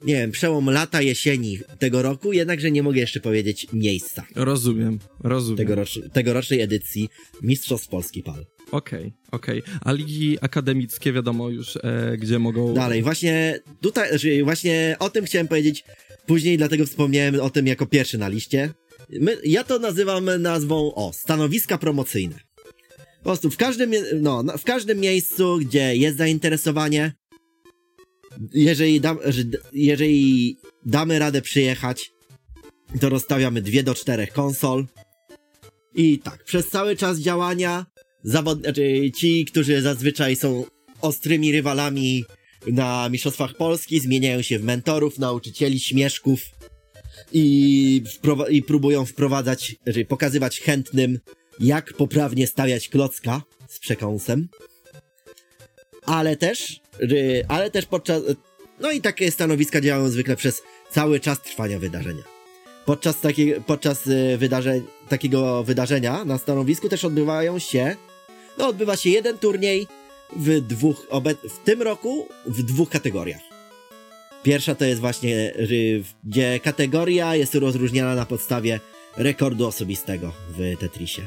nie 0.02 0.14
wiem, 0.14 0.30
przełom 0.30 0.70
lata, 0.70 1.02
jesieni 1.02 1.58
tego 1.78 2.02
roku, 2.02 2.32
jednakże 2.32 2.70
nie 2.70 2.82
mogę 2.82 3.00
jeszcze 3.00 3.20
powiedzieć 3.20 3.66
miejsca 3.72 4.26
Rozumiem, 4.34 4.98
rozumiem. 5.20 5.56
tegorocz, 5.58 5.98
tegorocznej 6.12 6.60
edycji 6.60 7.08
Mistrzostw 7.42 7.88
Polski 7.88 8.22
PAL. 8.22 8.46
Okej, 8.72 9.12
okej. 9.32 9.62
A 9.80 9.92
ligi 9.92 10.38
akademickie 10.40 11.12
wiadomo 11.12 11.48
już, 11.48 11.76
e, 11.76 12.16
gdzie 12.18 12.38
mogą... 12.38 12.74
Dalej, 12.74 13.02
właśnie 13.02 13.60
tutaj, 13.80 14.08
znaczy 14.08 14.44
właśnie 14.44 14.96
o 14.98 15.10
tym 15.10 15.24
chciałem 15.24 15.48
powiedzieć 15.48 15.84
później, 16.26 16.58
dlatego 16.58 16.86
wspomniałem 16.86 17.40
o 17.40 17.50
tym 17.50 17.66
jako 17.66 17.86
pierwszy 17.86 18.18
na 18.18 18.28
liście. 18.28 18.70
My, 19.20 19.36
ja 19.44 19.64
to 19.64 19.78
nazywam 19.78 20.30
nazwą, 20.38 20.94
o, 20.94 21.12
stanowiska 21.12 21.78
promocyjne. 21.78 22.34
Po 23.18 23.24
prostu 23.24 23.50
w 23.50 23.56
każdym, 23.56 23.92
no, 24.22 24.44
w 24.58 24.64
każdym 24.64 24.98
miejscu, 24.98 25.58
gdzie 25.58 25.96
jest 25.96 26.18
zainteresowanie, 26.18 27.12
jeżeli, 28.54 29.00
że- 29.26 29.42
jeżeli 29.72 30.56
damy 30.86 31.18
radę 31.18 31.42
przyjechać, 31.42 32.10
to 33.00 33.08
rozstawiamy 33.08 33.62
dwie 33.62 33.82
do 33.82 33.94
czterech 33.94 34.32
konsol. 34.32 34.86
I 35.94 36.18
tak, 36.18 36.44
przez 36.44 36.68
cały 36.68 36.96
czas 36.96 37.18
działania 37.18 37.86
zawod... 38.22 38.60
znaczy, 38.60 39.10
ci, 39.16 39.44
którzy 39.44 39.82
zazwyczaj 39.82 40.36
są 40.36 40.64
ostrymi 41.00 41.52
rywalami 41.52 42.24
na 42.66 43.08
Mistrzostwach 43.08 43.54
Polski, 43.56 44.00
zmieniają 44.00 44.42
się 44.42 44.58
w 44.58 44.64
mentorów, 44.64 45.18
nauczycieli, 45.18 45.80
śmieszków 45.80 46.40
i, 47.32 48.02
i 48.50 48.62
próbują 48.62 49.04
wprowadzać, 49.04 49.76
znaczy 49.82 50.04
pokazywać 50.04 50.60
chętnym, 50.60 51.18
jak 51.60 51.92
poprawnie 51.92 52.46
stawiać 52.46 52.88
klocka 52.88 53.42
z 53.68 53.78
przekąsem. 53.78 54.48
Ale 56.02 56.36
też, 56.36 56.80
ry- 56.98 57.44
ale 57.48 57.70
też 57.70 57.86
podczas, 57.86 58.22
no 58.80 58.90
i 58.90 59.00
takie 59.00 59.30
stanowiska 59.30 59.80
działają 59.80 60.08
zwykle 60.08 60.36
przez 60.36 60.62
cały 60.90 61.20
czas 61.20 61.42
trwania 61.42 61.78
wydarzenia. 61.78 62.37
Podczas, 62.88 63.20
takiego, 63.20 63.60
podczas 63.60 64.06
y, 64.06 64.36
wydarzeń, 64.38 64.82
takiego 65.08 65.64
wydarzenia 65.64 66.24
na 66.24 66.38
stanowisku 66.38 66.88
też 66.88 67.04
odbywają 67.04 67.58
się, 67.58 67.96
no 68.58 68.68
odbywa 68.68 68.96
się 68.96 69.10
jeden 69.10 69.38
turniej 69.38 69.86
w 70.36 70.60
dwóch, 70.60 71.06
w 71.48 71.58
tym 71.64 71.82
roku 71.82 72.28
w 72.46 72.62
dwóch 72.62 72.88
kategoriach. 72.90 73.40
Pierwsza 74.42 74.74
to 74.74 74.84
jest 74.84 75.00
właśnie, 75.00 75.52
ry- 75.56 76.02
gdzie 76.24 76.60
kategoria 76.60 77.34
jest 77.34 77.54
rozróżniana 77.54 78.14
na 78.14 78.26
podstawie 78.26 78.80
rekordu 79.16 79.66
osobistego 79.66 80.32
w 80.58 80.80
Tetrisie. 80.80 81.22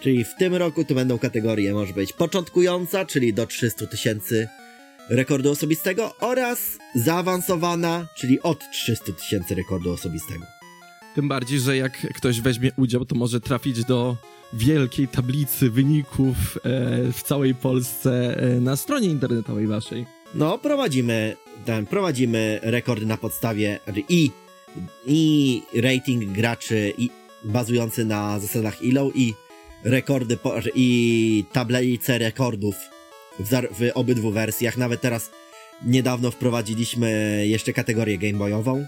Czyli 0.00 0.24
w 0.24 0.34
tym 0.38 0.54
roku 0.54 0.84
tu 0.84 0.94
będą 0.94 1.18
kategorie, 1.18 1.74
może 1.74 1.92
być 1.92 2.12
początkująca, 2.12 3.04
czyli 3.04 3.34
do 3.34 3.46
300 3.46 3.86
tysięcy 3.86 4.48
rekordu 5.08 5.50
osobistego 5.50 6.14
oraz 6.20 6.78
zaawansowana, 6.94 8.06
czyli 8.16 8.40
od 8.42 8.70
300 8.72 9.12
tysięcy 9.12 9.54
rekordu 9.54 9.92
osobistego. 9.92 10.59
Tym 11.14 11.28
bardziej, 11.28 11.60
że 11.60 11.76
jak 11.76 11.92
ktoś 12.14 12.40
weźmie 12.40 12.70
udział, 12.76 13.04
to 13.04 13.14
może 13.14 13.40
trafić 13.40 13.84
do 13.84 14.16
wielkiej 14.52 15.08
tablicy 15.08 15.70
wyników 15.70 16.56
e, 16.56 16.60
w 17.12 17.22
całej 17.22 17.54
Polsce 17.54 18.36
e, 18.36 18.60
na 18.60 18.76
stronie 18.76 19.08
internetowej 19.08 19.66
waszej. 19.66 20.06
No, 20.34 20.58
prowadzimy, 20.58 21.36
ten, 21.64 21.86
prowadzimy 21.86 22.60
rekordy 22.62 23.06
na 23.06 23.16
podstawie 23.16 23.78
i, 24.08 24.30
i 25.06 25.62
rating 25.74 26.24
graczy 26.24 26.92
i 26.98 27.10
bazujący 27.44 28.04
na 28.04 28.38
zasadach 28.38 28.82
ILO 28.82 29.10
i 29.14 29.34
rekordy 29.84 30.36
po, 30.36 30.54
i 30.74 31.44
tablice 31.52 32.18
rekordów 32.18 32.74
w, 33.38 33.50
w 33.50 33.90
obydwu 33.94 34.30
wersjach. 34.30 34.76
Nawet 34.76 35.00
teraz 35.00 35.30
niedawno 35.86 36.30
wprowadziliśmy 36.30 37.42
jeszcze 37.46 37.72
kategorię 37.72 38.18
gameboyową 38.18 38.86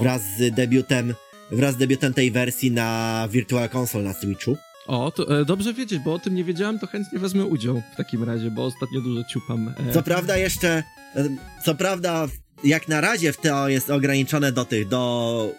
wraz 0.00 0.22
z 0.38 0.54
debiutem 0.54 1.14
wraz 1.50 1.74
z 1.74 1.78
debiutem 1.78 2.14
tej 2.14 2.30
wersji 2.30 2.70
na 2.70 3.28
Virtual 3.30 3.68
Console 3.74 4.04
na 4.04 4.12
Switchu. 4.14 4.56
o 4.86 5.10
to 5.10 5.40
e, 5.40 5.44
dobrze 5.44 5.74
wiedzieć, 5.74 5.98
bo 6.04 6.14
o 6.14 6.18
tym 6.18 6.34
nie 6.34 6.44
wiedziałem, 6.44 6.78
to 6.78 6.86
chętnie 6.86 7.18
wezmę 7.18 7.44
udział 7.44 7.82
w 7.92 7.96
takim 7.96 8.24
razie, 8.24 8.50
bo 8.50 8.64
ostatnio 8.64 9.00
dużo 9.00 9.24
ciupam. 9.24 9.74
E, 9.88 9.92
Co 9.92 10.02
prawda 10.02 10.36
jeszcze, 10.36 10.82
e, 11.16 11.28
co 11.64 11.74
prawda 11.74 12.26
jak 12.64 12.88
na 12.88 13.00
razie 13.00 13.32
w 13.32 13.36
to 13.36 13.68
jest 13.68 13.90
ograniczone 13.90 14.52
do 14.52 14.64
tych, 14.64 14.88
do 14.88 15.54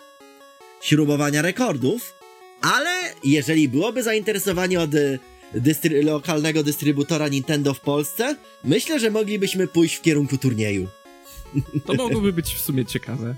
śrubowania 0.82 1.42
rekordów, 1.42 2.14
ale 2.62 2.90
jeżeli 3.24 3.70
byłoby 3.70 4.04
zainteresowanie 4.04 4.80
od 4.80 4.96
e, 4.96 5.20
dystry 5.54 6.04
lokalnego 6.04 6.64
dystrybutora 6.64 7.28
Nintendo 7.28 7.74
w 7.74 7.80
Polsce, 7.80 8.36
myślę, 8.64 9.00
że 9.00 9.12
moglibyśmy 9.12 9.68
pójść 9.68 9.96
w 9.96 10.02
kierunku 10.02 10.38
turnieju. 10.38 10.88
To 11.86 11.94
mogłoby 11.94 12.34
być 12.34 12.54
w 12.56 12.62
sumie 12.62 12.86
ciekawe. 12.86 13.36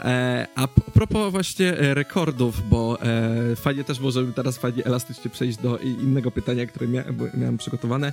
E, 0.00 0.46
a 0.54 0.68
propos 0.68 1.32
właśnie 1.32 1.78
e, 1.78 1.94
rekordów, 1.94 2.68
bo 2.68 2.98
e, 3.02 3.56
fajnie 3.56 3.84
też 3.84 4.00
możemy 4.00 4.32
teraz 4.32 4.58
fajnie 4.58 4.84
elastycznie 4.84 5.30
przejść 5.30 5.58
do 5.58 5.78
innego 5.78 6.30
pytania, 6.30 6.66
które 6.66 6.88
mia 6.88 7.04
miałem 7.34 7.58
przygotowane. 7.58 8.12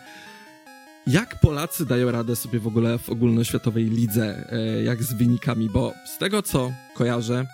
Jak 1.08 1.40
Polacy 1.40 1.86
dają 1.86 2.12
radę 2.12 2.36
sobie 2.36 2.60
w 2.60 2.68
ogóle 2.68 2.98
w 2.98 3.10
ogólnoświatowej 3.10 3.86
lidze, 3.86 4.48
e, 4.52 4.84
jak 4.84 5.04
z 5.04 5.14
wynikami? 5.14 5.70
Bo 5.70 5.94
z 6.16 6.18
tego 6.18 6.42
co 6.42 6.72
kojarzę, 6.96 7.46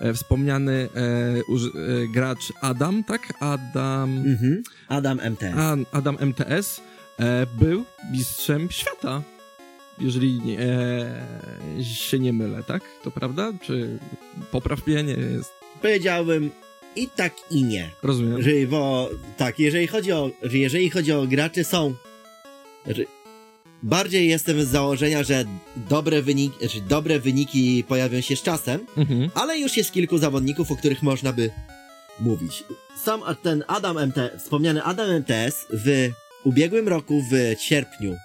e, 0.00 0.14
wspomniany 0.14 0.88
e, 0.94 2.08
gracz 2.14 2.52
Adam, 2.60 3.04
tak? 3.04 3.20
Adam, 3.40 4.10
Mhm. 4.26 4.62
Adam 4.88 5.20
MTS. 5.20 5.54
a, 5.56 5.76
Adam 5.92 6.16
MTS 6.20 6.80
był 7.58 7.84
mistrzem 8.12 8.68
świata. 8.70 9.22
Jeżeli 10.00 10.40
e, 11.78 11.84
się 11.84 12.18
nie 12.18 12.32
mylę, 12.32 12.62
tak? 12.62 12.82
To 13.04 13.10
prawda? 13.10 13.52
Czy 13.62 13.98
popraw 14.50 14.86
mnie? 14.86 15.02
Nie 15.02 15.12
jest. 15.12 15.52
Powiedziałbym 15.82 16.50
i 16.96 17.08
tak 17.08 17.32
i 17.50 17.64
nie. 17.64 17.90
Rozumiem. 18.02 18.42
Że, 18.42 18.50
bo 18.70 19.10
tak, 19.36 19.58
jeżeli 19.58 19.86
chodzi 19.86 20.12
o, 20.12 20.30
że 20.42 20.58
jeżeli 20.58 20.90
chodzi 20.90 21.12
o 21.12 21.26
graczy 21.26 21.64
są 21.64 21.94
że, 22.86 23.02
bardziej 23.82 24.28
jestem 24.28 24.62
z 24.64 24.68
założenia, 24.68 25.22
że 25.22 25.44
dobre 25.76 26.22
wyniki, 26.22 26.68
że 26.68 26.80
dobre 26.80 27.20
wyniki 27.20 27.84
pojawią 27.88 28.20
się 28.20 28.36
z 28.36 28.42
czasem, 28.42 28.80
Mhm. 28.96 29.30
ale 29.34 29.58
już 29.58 29.76
jest 29.76 29.92
kilku 29.92 30.18
zawodników, 30.18 30.70
o 30.70 30.76
których 30.76 31.02
można 31.02 31.32
by 31.32 31.50
mówić. 32.20 32.64
Sam 33.04 33.22
ten 33.42 33.64
Adam 33.66 34.06
MT, 34.08 34.30
wspomniany 34.38 34.82
Adam 34.82 35.10
MTS 35.10 35.66
w 35.70 36.08
ubiegłym 36.44 36.88
roku 36.88 37.22
w 37.30 37.60
sierpniu 37.60 38.16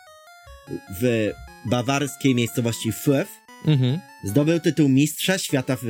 w 1.02 1.32
bawarskiej 1.66 2.36
miejscowości 2.36 2.92
Fürth 2.92 3.28
Mhm. 3.68 4.00
zdobył 4.24 4.60
tytuł 4.60 4.90
mistrza 4.90 5.38
świata 5.38 5.78
w 5.82 5.88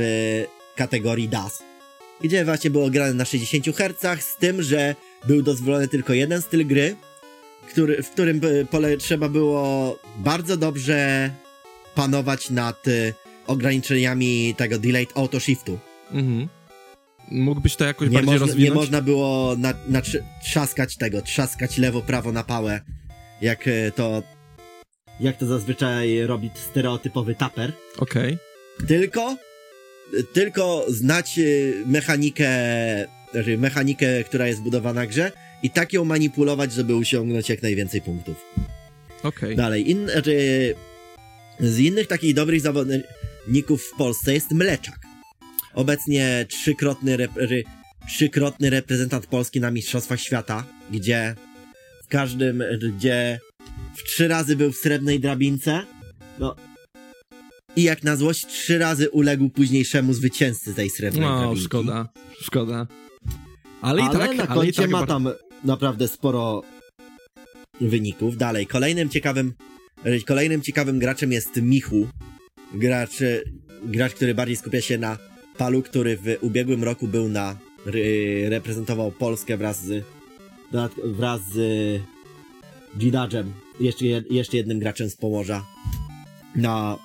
kategorii 0.76 1.30
DAS, 1.30 1.64
gdzie 2.22 2.46
właśnie 2.46 2.70
było 2.70 2.90
grane 2.90 3.14
na 3.14 3.26
60 3.26 3.66
Hz, 3.78 4.24
z 4.26 4.38
tym, 4.38 4.64
że 4.64 4.96
był 5.28 5.42
dozwolony 5.42 5.88
tylko 5.88 6.14
jeden 6.14 6.42
styl 6.42 6.68
gry, 6.68 6.96
który, 7.70 8.04
w 8.04 8.10
którym 8.10 8.40
by- 8.40 8.68
pole, 8.72 8.98
trzeba 8.98 9.30
było 9.30 10.00
bardzo 10.18 10.58
dobrze 10.58 11.30
panować 11.96 12.50
nad 12.50 12.88
y, 12.88 13.14
ograniczeniami 13.48 14.56
tego 14.58 14.80
delayed 14.80 15.18
auto 15.18 15.40
shiftu. 15.40 15.80
Mhm. 16.12 16.48
Mógłbyś 17.32 17.76
to 17.76 17.86
jakoś 17.86 18.10
Nie, 18.10 18.14
bardziej 18.14 18.32
można, 18.32 18.46
nie 18.46 18.52
rozwinąć? 18.52 18.76
można 18.76 19.02
było 19.02 19.56
na, 19.58 19.74
na, 19.88 20.02
trzaskać 20.44 20.98
tego, 20.98 21.22
trzaskać 21.22 21.78
lewo, 21.78 22.02
prawo 22.02 22.32
na 22.32 22.44
pałę, 22.44 22.82
jak 23.42 23.70
to 23.96 24.24
jak 25.20 25.38
to 25.38 25.46
zazwyczaj 25.46 26.26
robi 26.26 26.52
stereotypowy 26.54 27.36
taper. 27.36 27.72
Okej. 27.98 28.38
Tylko, 28.88 29.38
tylko 30.34 30.86
znać 30.88 31.40
y, 31.40 31.74
mechanikę, 31.86 32.50
znaczy 33.32 33.58
mechanikę, 33.58 34.24
która 34.24 34.48
jest 34.48 34.62
budowana 34.62 35.06
grze 35.06 35.32
i 35.64 35.70
tak 35.70 35.94
ją 35.94 36.06
manipulować, 36.06 36.74
żeby 36.74 36.96
osiągnąć 36.96 37.50
jak 37.50 37.62
najwięcej 37.62 38.02
punktów. 38.02 38.36
Okej. 39.24 39.56
Dalej, 39.56 39.90
in, 39.90 40.10
znaczy, 40.10 40.76
z 41.60 41.80
innych 41.80 42.08
takich 42.08 42.34
dobrych 42.34 42.62
zawodników 42.62 43.84
w 43.84 43.98
Polsce 43.98 44.34
jest 44.34 44.52
Mleczak. 44.52 45.00
Obecnie 45.74 46.46
trzykrotny, 46.50 47.18
ry, 47.36 47.64
trzykrotny 48.08 48.70
reprezentant 48.70 49.28
Polski 49.28 49.60
na 49.60 49.72
Mistrzostwach 49.72 50.20
Świata, 50.20 50.64
gdzie 50.92 51.36
w 52.04 52.08
każdym, 52.08 52.64
gdzie 52.98 53.40
w 53.96 54.04
trzy 54.04 54.28
razy 54.28 54.56
był 54.56 54.72
w 54.72 54.78
srebrnej 54.78 55.20
drabince, 55.20 55.86
no 56.40 56.56
i 57.76 57.84
jak 57.84 58.04
na 58.04 58.16
złość 58.16 58.46
trzy 58.48 58.78
razy 58.78 59.10
uległ 59.10 59.50
późniejszemu 59.50 60.14
zwycięzcy 60.14 60.74
tej 60.74 60.90
srebrnej 60.90 61.30
No, 61.30 61.38
drabinki. 61.40 61.64
szkoda. 61.64 62.10
Szkoda. 62.42 62.88
Ale, 63.82 64.04
Ale, 64.04 64.12
i 64.16 64.18
tak, 64.20 64.38
na 64.38 64.48
koncie 64.48 64.82
tak 64.82 64.90
ma 64.90 64.98
bardzo- 65.06 65.14
tam 65.14 65.30
naprawdę 65.64 66.08
sporo 66.08 66.64
wyników. 67.82 68.38
Dalej, 68.38 68.68
kolejnym 68.68 69.10
ciekawym, 69.10 69.54
kolejnym 70.26 70.62
ciekawym 70.62 71.00
graczem 71.00 71.32
jest 71.32 71.56
Michu. 71.62 72.08
Gracz, 72.74 73.18
gracz, 73.86 74.14
który 74.14 74.36
bardziej 74.36 74.56
skupia 74.58 74.82
się 74.82 74.98
na 74.98 75.18
palu, 75.58 75.82
który 75.82 76.18
w 76.18 76.38
ubiegłym 76.42 76.84
roku 76.84 77.08
był 77.08 77.30
na, 77.30 77.56
ry, 77.86 78.46
reprezentował 78.50 79.12
Polskę 79.12 79.58
wraz 79.58 79.84
z, 79.86 80.06
wraz 81.04 81.42
z 81.54 82.02
Gidadżem, 82.98 83.54
jeszcze, 83.80 84.06
jeszcze 84.30 84.58
jednym 84.58 84.80
graczem 84.80 85.10
z 85.10 85.16
Pomorza, 85.16 85.66
na 86.56 86.98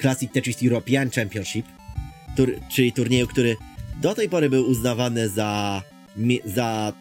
Classic 0.00 0.32
Tetris 0.32 0.62
European 0.62 1.10
Championship, 1.10 1.66
tur, 2.36 2.52
czyli 2.70 2.92
turnieju, 2.92 3.26
który 3.26 3.56
do 4.00 4.14
tej 4.14 4.28
pory 4.28 4.50
był 4.50 4.68
uznawany 4.68 5.28
za, 5.28 5.82
za 6.44 6.92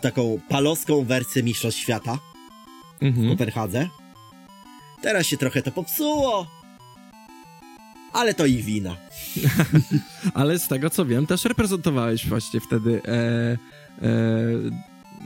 taką 0.00 0.40
palowską 0.48 1.04
wersję 1.04 1.42
Mistrzostw 1.42 1.80
Świata 1.80 2.18
w 3.00 3.04
Mhm. 3.04 3.28
Kopenhadze. 3.28 3.88
Teraz 5.02 5.26
się 5.26 5.36
trochę 5.36 5.62
to 5.62 5.72
popsuło, 5.72 6.46
ale 8.12 8.34
to 8.34 8.46
ich 8.46 8.64
wina. 8.64 8.96
Ale 10.34 10.58
z 10.58 10.68
tego 10.68 10.90
co 10.90 11.04
wiem, 11.06 11.26
też 11.26 11.44
reprezentowałeś 11.44 12.28
właśnie 12.28 12.60
wtedy 12.60 13.02
e, 13.04 13.12
e, 13.12 13.58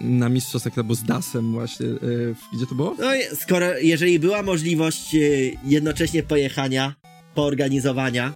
na 0.01 0.29
mistrzostwach 0.29 0.79
albo 0.79 0.95
z 0.95 1.03
DAS-em 1.05 1.53
właśnie. 1.53 1.87
W- 1.87 2.35
gdzie 2.57 2.67
to 2.67 2.75
było? 2.75 2.97
No 2.99 3.07
skoro, 3.35 3.79
jeżeli 3.79 4.19
była 4.19 4.43
możliwość 4.43 5.15
e, 5.15 5.19
jednocześnie 5.65 6.23
pojechania, 6.23 6.95
poorganizowania, 7.35 8.35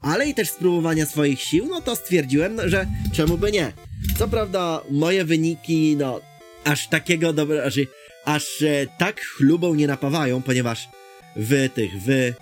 ale 0.00 0.28
i 0.28 0.34
też 0.34 0.50
spróbowania 0.50 1.06
swoich 1.06 1.40
sił, 1.40 1.66
no 1.70 1.80
to 1.80 1.96
stwierdziłem, 1.96 2.54
no, 2.54 2.68
że 2.68 2.86
czemu 3.12 3.38
by 3.38 3.52
nie. 3.52 3.72
Co 4.18 4.28
prawda 4.28 4.82
moje 4.90 5.24
wyniki, 5.24 5.96
no, 5.96 6.20
aż 6.64 6.88
takiego 6.88 7.32
dobra, 7.32 7.62
aż, 7.64 7.80
aż 8.24 8.62
e, 8.62 8.86
tak 8.98 9.20
chlubą 9.20 9.74
nie 9.74 9.86
napawają, 9.86 10.42
ponieważ 10.42 10.88
w 11.36 11.68
tych, 11.74 11.90
w 12.06 12.32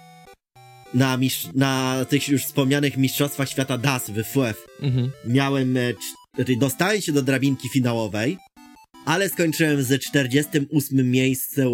na, 0.94 1.16
mistrz, 1.16 1.48
na 1.54 2.04
tych 2.08 2.28
już 2.28 2.44
wspomnianych 2.44 2.96
mistrzostwach 2.96 3.48
świata 3.50 3.78
DAS 3.78 4.10
w 4.10 4.24
FUF 4.24 4.66
Mhm. 4.82 5.10
miałem, 5.24 5.76
e, 5.76 5.80
cz- 5.92 5.96
znaczy 6.34 6.56
dostałem 6.56 7.00
się 7.00 7.12
do 7.12 7.22
drabinki 7.22 7.68
finałowej, 7.68 8.38
ale 9.06 9.28
skończyłem 9.28 9.82
z 9.82 10.02
48 10.02 11.10
miejscem 11.10 11.68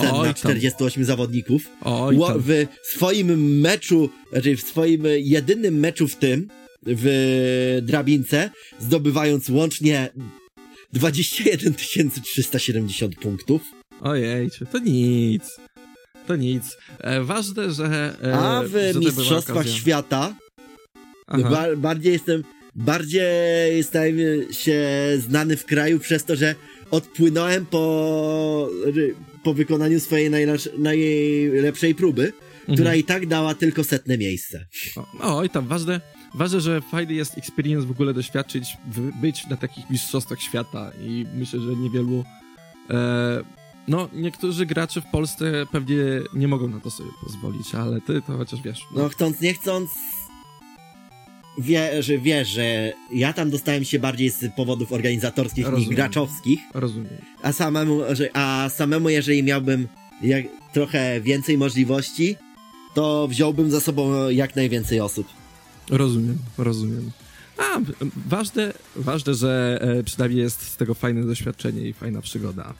na 0.00 0.24
tam. 0.24 0.34
48 0.34 1.04
zawodników. 1.04 1.62
Oj, 1.80 2.18
tam. 2.18 2.42
w 2.42 2.66
swoim 2.82 3.60
meczu, 3.60 4.10
znaczy 4.32 4.56
w 4.56 4.60
swoim 4.60 5.02
jedynym 5.16 5.78
meczu 5.78 6.08
w 6.08 6.16
tym, 6.16 6.48
w 6.86 7.78
drabince, 7.82 8.50
zdobywając 8.78 9.48
łącznie 9.48 10.08
21 10.92 11.74
370 11.74 13.16
punktów. 13.16 13.62
Ojej, 14.00 14.50
to 14.72 14.78
nic. 14.78 15.42
To 16.26 16.36
nic. 16.36 16.76
E, 17.00 17.22
ważne, 17.22 17.70
że. 17.72 18.16
E, 18.22 18.34
A 18.34 18.62
w 18.62 18.70
że 18.70 19.00
Mistrzostwach. 19.00 19.68
Świata 19.68 20.34
Aha. 21.26 21.66
bardziej 21.76 22.12
jestem 22.12 22.42
bardziej 22.76 23.82
stałem 23.82 24.16
się 24.50 24.84
znany 25.18 25.56
w 25.56 25.64
kraju 25.64 25.98
przez 25.98 26.24
to, 26.24 26.36
że 26.36 26.54
odpłynąłem 26.90 27.66
po, 27.66 28.68
po 29.42 29.54
wykonaniu 29.54 30.00
swojej 30.00 30.30
najlepszej, 30.78 31.94
próby, 31.94 32.32
która 32.72 32.94
i 32.94 33.04
tak 33.04 33.26
dała 33.26 33.54
tylko 33.54 33.84
setne 33.84 34.18
miejsce. 34.18 34.66
O, 35.20 35.44
i 35.44 35.50
tam 35.50 35.66
ważne, 35.66 36.00
ważne, 36.34 36.60
że 36.60 36.80
fajny 36.80 37.14
jest 37.14 37.38
experience 37.38 37.86
w 37.86 37.90
ogóle 37.90 38.14
doświadczyć, 38.14 38.64
być 39.20 39.46
na 39.46 39.56
takich 39.56 39.90
mistrzostwach 39.90 40.40
świata 40.40 40.92
i 41.00 41.26
myślę, 41.34 41.60
że 41.60 41.76
niewielu 41.76 42.24
e, 42.90 43.44
no, 43.88 44.08
niektórzy 44.12 44.66
gracze 44.66 45.00
w 45.00 45.06
Polsce 45.06 45.66
pewnie 45.72 45.96
nie 46.34 46.48
mogą 46.48 46.68
na 46.68 46.80
to 46.80 46.90
sobie 46.90 47.10
pozwolić, 47.24 47.74
ale 47.74 48.00
ty 48.00 48.22
to 48.26 48.36
chociaż 48.36 48.62
wiesz. 48.62 48.80
No, 48.94 49.02
no 49.02 49.08
chcąc, 49.08 49.40
nie 49.40 49.54
chcąc, 49.54 49.90
wie, 51.58 52.02
że 52.02 52.18
wiesz, 52.18 52.48
że 52.48 52.92
ja 53.12 53.32
tam 53.32 53.50
dostałem 53.50 53.84
się 53.84 53.98
bardziej 53.98 54.30
z 54.30 54.54
powodów 54.56 54.92
organizatorskich 54.92 55.64
Rozumiem. 55.64 55.88
niż 55.88 55.96
graczowskich. 55.96 56.60
Rozumiem. 56.74 57.16
A 57.42 57.52
samemu, 57.52 58.00
a 58.32 58.68
samemu, 58.68 59.08
jeżeli 59.08 59.42
miałbym 59.42 59.88
jak, 60.22 60.44
trochę 60.72 61.20
więcej 61.20 61.58
możliwości, 61.58 62.36
to 62.94 63.28
wziąłbym 63.28 63.70
za 63.70 63.80
sobą 63.80 64.28
jak 64.28 64.56
najwięcej 64.56 65.00
osób. 65.00 65.26
Rozumiem, 65.90 66.38
rozumiem. 66.58 67.10
A, 67.58 67.80
ważne, 68.28 68.72
ważne 68.96 69.34
że 69.34 69.78
e, 69.80 70.02
przynajmniej 70.02 70.42
jest 70.42 70.62
z 70.62 70.76
tego 70.76 70.94
fajne 70.94 71.26
doświadczenie 71.26 71.82
i 71.82 71.92
fajna 71.92 72.20
przygoda. 72.20 72.74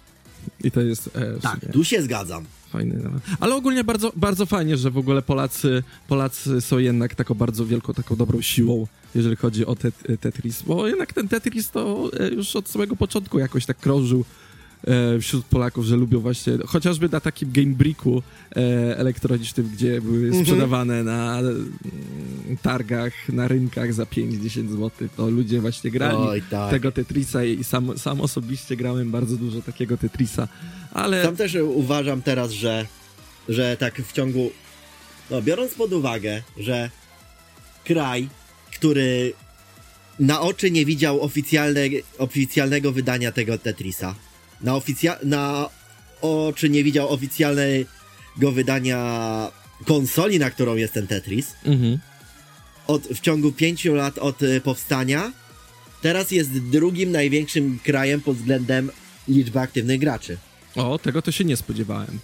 I 0.64 0.70
to 0.70 0.80
jest. 0.80 1.10
E, 1.14 1.40
tak, 1.40 1.60
tu 1.72 1.84
się 1.84 2.02
zgadzam. 2.02 2.44
Fajny. 2.70 3.00
No. 3.04 3.10
Ale 3.40 3.54
ogólnie 3.54 3.84
bardzo, 3.84 4.12
bardzo 4.16 4.46
fajnie, 4.46 4.76
że 4.76 4.90
w 4.90 4.98
ogóle 4.98 5.22
Polacy, 5.22 5.82
Polacy 6.08 6.60
są 6.60 6.78
jednak 6.78 7.14
taką 7.14 7.34
bardzo 7.34 7.66
wielką, 7.66 7.94
taką 7.94 8.16
dobrą 8.16 8.42
siłą, 8.42 8.86
jeżeli 9.14 9.36
chodzi 9.36 9.66
o 9.66 9.76
te, 9.76 9.92
Tetris. 10.20 10.62
Bo 10.62 10.86
jednak 10.88 11.12
ten 11.12 11.28
Tetris 11.28 11.70
to 11.70 12.10
e, 12.20 12.28
już 12.28 12.56
od 12.56 12.68
samego 12.68 12.96
początku 12.96 13.38
jakoś 13.38 13.66
tak 13.66 13.78
krążył 13.78 14.24
wśród 15.20 15.46
Polaków, 15.46 15.84
że 15.84 15.96
lubią 15.96 16.20
właśnie, 16.20 16.52
chociażby 16.66 17.08
na 17.08 17.20
takim 17.20 17.52
gamebricku 17.52 18.22
e, 18.56 18.98
elektronicznym, 18.98 19.68
gdzie 19.72 20.00
były 20.00 20.26
mhm. 20.26 20.44
sprzedawane 20.44 21.04
na 21.04 21.38
mm, 21.38 21.76
targach, 22.62 23.12
na 23.28 23.48
rynkach 23.48 23.94
za 23.94 24.04
5-10 24.04 24.68
zł, 24.68 24.90
to 25.16 25.30
ludzie 25.30 25.60
właśnie 25.60 25.90
grali 25.90 26.16
Oj, 26.16 26.42
tak. 26.50 26.70
tego 26.70 26.92
Tetrisa 26.92 27.44
i 27.44 27.64
sam, 27.64 27.98
sam 27.98 28.20
osobiście 28.20 28.76
grałem 28.76 29.10
bardzo 29.10 29.36
dużo 29.36 29.62
takiego 29.62 29.96
Tetrisa, 29.96 30.48
ale... 30.92 31.24
Sam 31.24 31.36
też 31.36 31.54
uważam 31.54 32.22
teraz, 32.22 32.50
że, 32.50 32.86
że 33.48 33.76
tak 33.76 34.02
w 34.02 34.12
ciągu, 34.12 34.50
no 35.30 35.42
biorąc 35.42 35.74
pod 35.74 35.92
uwagę, 35.92 36.42
że 36.56 36.90
kraj, 37.84 38.28
który 38.74 39.32
na 40.20 40.40
oczy 40.40 40.70
nie 40.70 40.84
widział 40.84 41.22
oficjalne, 41.22 41.80
oficjalnego 42.18 42.92
wydania 42.92 43.32
tego 43.32 43.58
Tetrisa, 43.58 44.14
na, 44.60 44.72
oficja- 44.72 45.18
na 45.24 45.68
oczy 46.20 46.68
nie 46.70 46.84
widział 46.84 47.08
oficjalnego 47.08 47.86
wydania 48.52 49.50
konsoli, 49.84 50.38
na 50.38 50.50
którą 50.50 50.76
jest 50.76 50.92
ten 50.92 51.06
Tetris. 51.06 51.54
Mhm. 51.64 51.98
Od, 52.86 53.02
w 53.02 53.20
ciągu 53.20 53.52
pięciu 53.52 53.94
lat 53.94 54.18
od 54.18 54.42
y, 54.42 54.60
powstania 54.60 55.32
teraz 56.02 56.30
jest 56.30 56.58
drugim 56.58 57.12
największym 57.12 57.78
krajem 57.84 58.20
pod 58.20 58.36
względem 58.36 58.90
liczby 59.28 59.60
aktywnych 59.60 60.00
graczy. 60.00 60.36
O, 60.76 60.98
tego 60.98 61.22
to 61.22 61.32
się 61.32 61.44
nie 61.44 61.56
spodziewałem. 61.56 62.18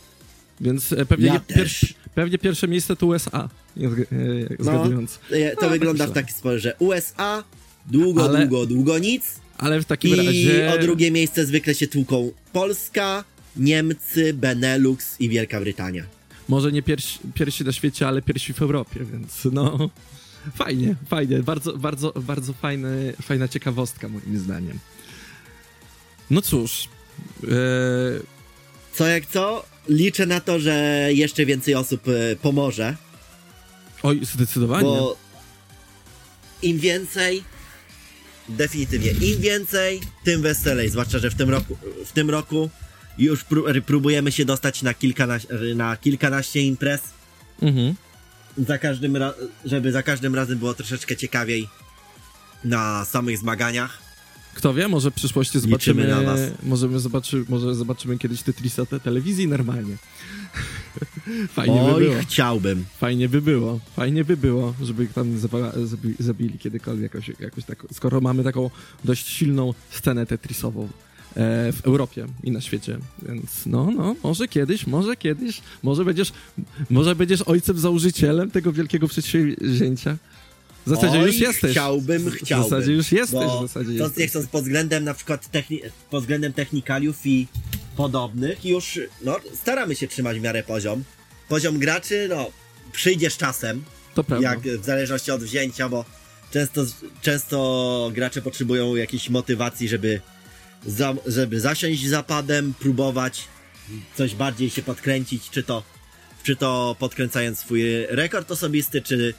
Więc 0.61 0.93
e, 0.93 1.07
pewnie, 1.07 1.27
ja 1.27 1.41
pier- 1.49 1.95
pewnie 2.15 2.39
pierwsze 2.39 2.69
miejsce 2.69 2.97
to 2.97 3.07
USA, 3.07 3.49
e, 3.81 3.89
zgadując. 4.59 5.19
No, 5.31 5.37
to 5.61 5.67
no, 5.67 5.69
wygląda 5.69 6.05
tak 6.05 6.11
w 6.11 6.15
taki 6.15 6.33
sposób, 6.33 6.59
że 6.59 6.75
USA, 6.79 7.45
długo, 7.87 8.25
Ale... 8.25 8.47
długo, 8.47 8.67
długo 8.67 8.99
nic, 8.99 9.25
ale 9.59 9.81
w 9.81 9.85
takim 9.85 10.15
I 10.15 10.17
razie... 10.17 10.73
o 10.75 10.79
drugie 10.79 11.11
miejsce 11.11 11.47
zwykle 11.47 11.75
się 11.75 11.87
tłuką 11.87 12.33
Polska, 12.53 13.25
Niemcy, 13.57 14.35
Benelux 14.35 15.21
i 15.21 15.29
Wielka 15.29 15.61
Brytania. 15.61 16.05
Może 16.49 16.73
nie 16.73 16.83
pierwsi, 16.83 17.19
pierwsi 17.35 17.65
na 17.65 17.73
świecie, 17.73 18.09
ale 18.09 18.23
pierwsi 18.23 18.53
w 18.53 18.63
Europie, 18.63 19.01
więc 19.13 19.49
no... 19.53 19.91
Fajnie, 20.55 20.97
fajnie. 21.09 21.39
Bardzo, 21.39 21.79
bardzo, 21.79 22.13
bardzo 22.13 22.53
fajny, 22.53 23.15
fajna 23.23 23.49
ciekawostka 23.49 24.09
moim 24.09 24.39
zdaniem. 24.39 24.79
No 26.31 26.43
cóż... 26.43 26.89
Ee... 27.45 27.49
Co 28.93 29.07
jak 29.07 29.27
co, 29.27 29.65
liczę 29.89 30.27
na 30.27 30.41
to, 30.41 30.61
że 30.61 31.09
jeszcze 31.13 31.47
więcej 31.47 31.75
osób 31.75 32.09
e, 32.09 32.37
pomoże. 32.37 32.97
Oj, 34.03 34.21
zdecydowanie. 34.23 34.83
Bo 34.83 35.17
im 36.63 36.79
więcej, 36.79 37.45
definitywnie. 38.49 39.11
Im 39.11 39.41
więcej, 39.41 40.01
tym 40.25 40.43
weselej. 40.43 40.91
Zwłaszcza, 40.91 41.19
że 41.19 41.31
w 41.31 41.35
tym 41.35 41.51
roku, 41.51 41.77
w 42.07 42.13
tym 42.13 42.31
roku 42.31 42.71
już 43.19 43.45
próbujemy 43.87 44.33
się 44.33 44.45
dostać 44.45 44.83
na, 44.83 44.95
kilkanaś 44.95 45.47
na 45.75 45.97
kilkanaście 45.97 46.61
imprez. 46.61 47.01
Mhm. 47.63 47.95
Za 48.59 48.79
każdym 48.79 49.19
żeby 49.65 49.93
za 49.93 50.03
każdym 50.03 50.35
razem 50.35 50.59
było 50.59 50.75
troszeczkę 50.75 51.17
ciekawiej 51.17 51.69
na 52.65 53.05
samych 53.05 53.39
zmaganiach. 53.39 53.99
Kto 54.55 54.75
wie, 54.75 54.89
może 54.89 55.11
w 55.11 55.15
przyszłości 55.15 55.61
zobaczymy. 55.61 56.09
na 56.09 56.21
was. 56.21 56.41
Możemy 56.63 57.01
zobaczy, 57.01 57.45
może 57.49 57.75
zobaczymy 57.75 58.19
kiedyś 58.19 58.43
Tetrisa 58.43 58.87
te 58.87 59.01
telewizji 59.01 59.49
normalnie. 59.49 59.97
Fajnie 61.49 61.83
Oj, 61.83 61.95
by 62.05 62.11
było. 62.11 62.23
chciałbym. 62.23 62.85
Fajnie 62.99 63.29
by 63.29 63.43
było. 63.43 63.81
Fajnie 63.97 64.25
by 64.25 64.37
było, 64.37 64.75
żeby 64.83 65.07
tam 65.07 65.39
zabi 65.85 66.15
zabili 66.19 66.59
kiedykolwiek 66.59 67.15
jakoś, 67.15 67.41
jakoś 67.41 67.65
tak, 67.65 67.87
skoro 67.93 68.21
mamy 68.21 68.45
taką 68.45 68.71
dość 69.05 69.29
silną 69.29 69.75
scenę 69.91 70.27
tetrisową 70.27 70.85
e, 70.85 70.89
w 71.73 71.81
Europie 71.85 72.27
i 72.43 72.51
na 72.51 72.61
świecie. 72.61 72.99
Więc 73.29 73.67
no, 73.67 73.91
no, 73.97 74.17
może 74.23 74.49
kiedyś, 74.49 74.87
może 74.87 75.17
kiedyś, 75.17 75.61
może 75.83 76.05
będziesz, 76.05 76.33
może 76.91 77.17
będziesz 77.17 77.43
ojcem 77.43 77.79
założycielem 77.79 78.51
tego 78.51 78.73
wielkiego 78.73 79.09
przedsięwzięcia. 79.09 80.17
W 80.87 80.91
zasadzie 80.91 81.21
Oj, 81.21 81.27
już 81.27 81.39
jesteś. 81.39 81.71
Chciałbym, 81.71 82.31
chciałbym. 82.31 82.67
W 82.67 82.71
zasadzie 82.71 82.93
już 82.93 83.13
jesteś. 83.13 83.49
w 83.59 83.63
zasadzie 83.63 83.99
to 83.99 84.11
nie 84.17 84.27
chcąc 84.27 84.47
pod 84.47 84.63
względem 84.63 85.05
na 85.05 85.15
przykład 85.15 85.51
techni 85.51 85.81
pod 86.11 86.21
względem 86.21 86.53
technikaliów 86.53 87.27
i 87.27 87.47
podobnych 87.97 88.65
już, 88.65 89.01
no, 89.23 89.37
staramy 89.55 89.97
się 89.97 90.09
trzymać 90.09 90.39
w 90.39 90.43
miarę 90.43 90.63
poziom. 90.63 91.05
Poziom 91.49 91.79
graczy, 91.79 92.27
no, 92.31 92.51
przyjdzie 92.93 93.31
z 93.31 93.37
czasem. 93.37 93.85
To 94.15 94.25
prawda. 94.25 94.49
Jak 94.49 94.61
w 94.61 94.85
zależności 94.85 95.31
od 95.31 95.43
wzięcia, 95.43 95.89
bo 95.89 96.05
często, 96.51 96.85
często 97.23 98.11
gracze 98.15 98.43
potrzebują 98.43 98.97
jakiejś 98.97 99.31
motywacji, 99.31 99.89
żeby, 99.89 100.21
za, 100.87 101.15
żeby 101.27 101.61
zasiąść 101.61 102.07
zapadem, 102.07 102.75
próbować 102.75 103.45
coś 104.17 104.35
bardziej 104.35 104.71
się 104.71 104.83
podkręcić, 104.83 105.51
czy 105.51 105.63
to, 105.63 105.83
czy 106.43 106.57
to 106.57 106.97
podkręcając 106.99 107.59
swój 107.59 107.83
rekord 108.09 108.51
osobisty, 108.51 109.03
czy 109.03 109.35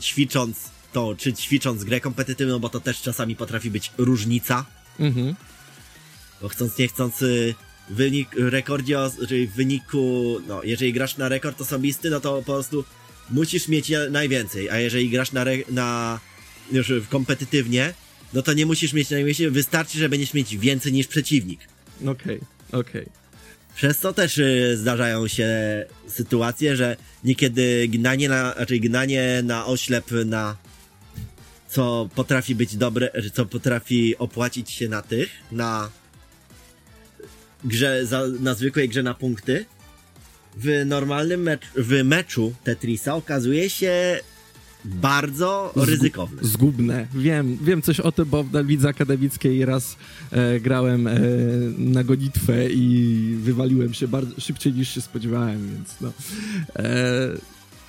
ćwicząc 0.00 0.56
to, 0.92 1.14
czy 1.18 1.32
ćwicząc 1.32 1.84
grę 1.84 2.00
kompetytywną, 2.00 2.58
bo 2.58 2.68
to 2.68 2.80
też 2.80 3.02
czasami 3.02 3.36
potrafi 3.36 3.70
być 3.70 3.92
różnica. 3.98 4.64
Mhm. 4.98 5.34
Bo 6.44 6.48
chcąc 6.48 6.78
nie 6.78 6.88
chcąc 6.88 7.22
y, 7.22 7.54
wynik, 7.88 8.28
rekordzie, 8.36 8.98
czyli 9.28 9.46
w 9.46 9.52
wyniku, 9.52 10.36
no, 10.48 10.62
jeżeli 10.62 10.92
grasz 10.92 11.16
na 11.16 11.28
rekord 11.28 11.60
osobisty, 11.60 12.10
no 12.10 12.20
to 12.20 12.36
po 12.36 12.42
prostu 12.42 12.84
musisz 13.30 13.68
mieć 13.68 13.92
najwięcej, 14.10 14.70
a 14.70 14.78
jeżeli 14.78 15.10
grasz 15.10 15.32
na, 15.32 15.42
re, 15.42 15.56
na 15.70 16.20
już 16.72 16.92
kompetytywnie, 17.08 17.94
no 18.32 18.42
to 18.42 18.52
nie 18.52 18.66
musisz 18.66 18.92
mieć 18.92 19.10
najwięcej, 19.10 19.50
wystarczy, 19.50 19.98
że 19.98 20.08
będziesz 20.08 20.34
mieć 20.34 20.56
więcej 20.56 20.92
niż 20.92 21.06
przeciwnik. 21.06 21.60
Okej, 22.00 22.12
okay, 22.12 22.80
okej. 22.80 23.02
Okay. 23.02 23.12
Przez 23.74 23.98
to 23.98 24.12
też 24.12 24.38
y, 24.38 24.76
zdarzają 24.76 25.28
się 25.28 25.48
sytuacje, 26.08 26.76
że 26.76 26.96
niekiedy 27.24 27.88
gnanie 27.88 28.28
na, 28.28 28.52
znaczy 28.52 28.78
gnanie 28.78 29.42
na 29.44 29.66
oślep 29.66 30.10
na 30.24 30.56
co 31.68 32.08
potrafi 32.14 32.54
być 32.54 32.76
dobre, 32.76 33.10
co 33.32 33.46
potrafi 33.46 34.18
opłacić 34.18 34.70
się 34.70 34.88
na 34.88 35.02
tych, 35.02 35.30
na 35.52 35.90
grze, 37.64 38.06
za, 38.06 38.22
na 38.40 38.54
zwykłej 38.54 38.88
grze 38.88 39.02
na 39.02 39.14
punkty, 39.14 39.64
w 40.56 40.82
normalnym 40.86 41.42
mecz, 41.42 41.66
w 41.76 42.04
meczu 42.04 42.52
Tetrisa 42.64 43.14
okazuje 43.14 43.70
się 43.70 44.20
bardzo 44.84 45.72
ryzykowne. 45.76 46.42
Zgubne. 46.44 47.06
Wiem, 47.14 47.58
wiem 47.62 47.82
coś 47.82 48.00
o 48.00 48.12
tym, 48.12 48.24
bo 48.24 48.44
na 48.52 48.64
widze 48.64 48.88
akademickiej 48.88 49.64
raz 49.64 49.96
e, 50.30 50.60
grałem 50.60 51.06
e, 51.06 51.20
na 51.78 52.04
gonitwę 52.04 52.70
i 52.70 53.36
wywaliłem 53.40 53.94
się 53.94 54.08
bardzo 54.08 54.40
szybciej 54.40 54.72
niż 54.72 54.94
się 54.94 55.00
spodziewałem, 55.00 55.70
więc 55.74 55.88
no. 56.00 56.12
E, 56.76 57.28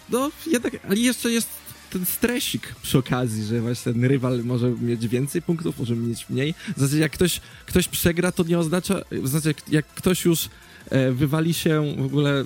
no, 0.10 0.32
jednak, 0.48 0.78
ale 0.90 0.96
jeszcze 0.96 1.32
jest 1.32 1.65
ten 1.96 2.06
stresik 2.06 2.76
przy 2.82 2.98
okazji, 2.98 3.46
że 3.46 3.62
właśnie 3.62 3.94
ten 3.94 4.04
rywal 4.06 4.44
może 4.44 4.70
mieć 4.72 5.08
więcej 5.08 5.42
punktów, 5.42 5.80
może 5.80 5.96
mieć 5.96 6.30
mniej. 6.30 6.54
W 6.78 6.80
zasadzie 6.80 7.00
jak 7.02 7.12
ktoś, 7.12 7.42
ktoś 7.66 7.88
przegra, 7.88 8.32
to 8.32 8.44
nie 8.44 8.60
oznacza, 8.60 9.02
w 9.12 9.72
jak 9.72 9.86
ktoś 9.88 10.26
już 10.26 10.50
e, 10.90 11.12
wywali 11.12 11.54
się 11.54 11.96
w 11.98 12.06
ogóle 12.06 12.46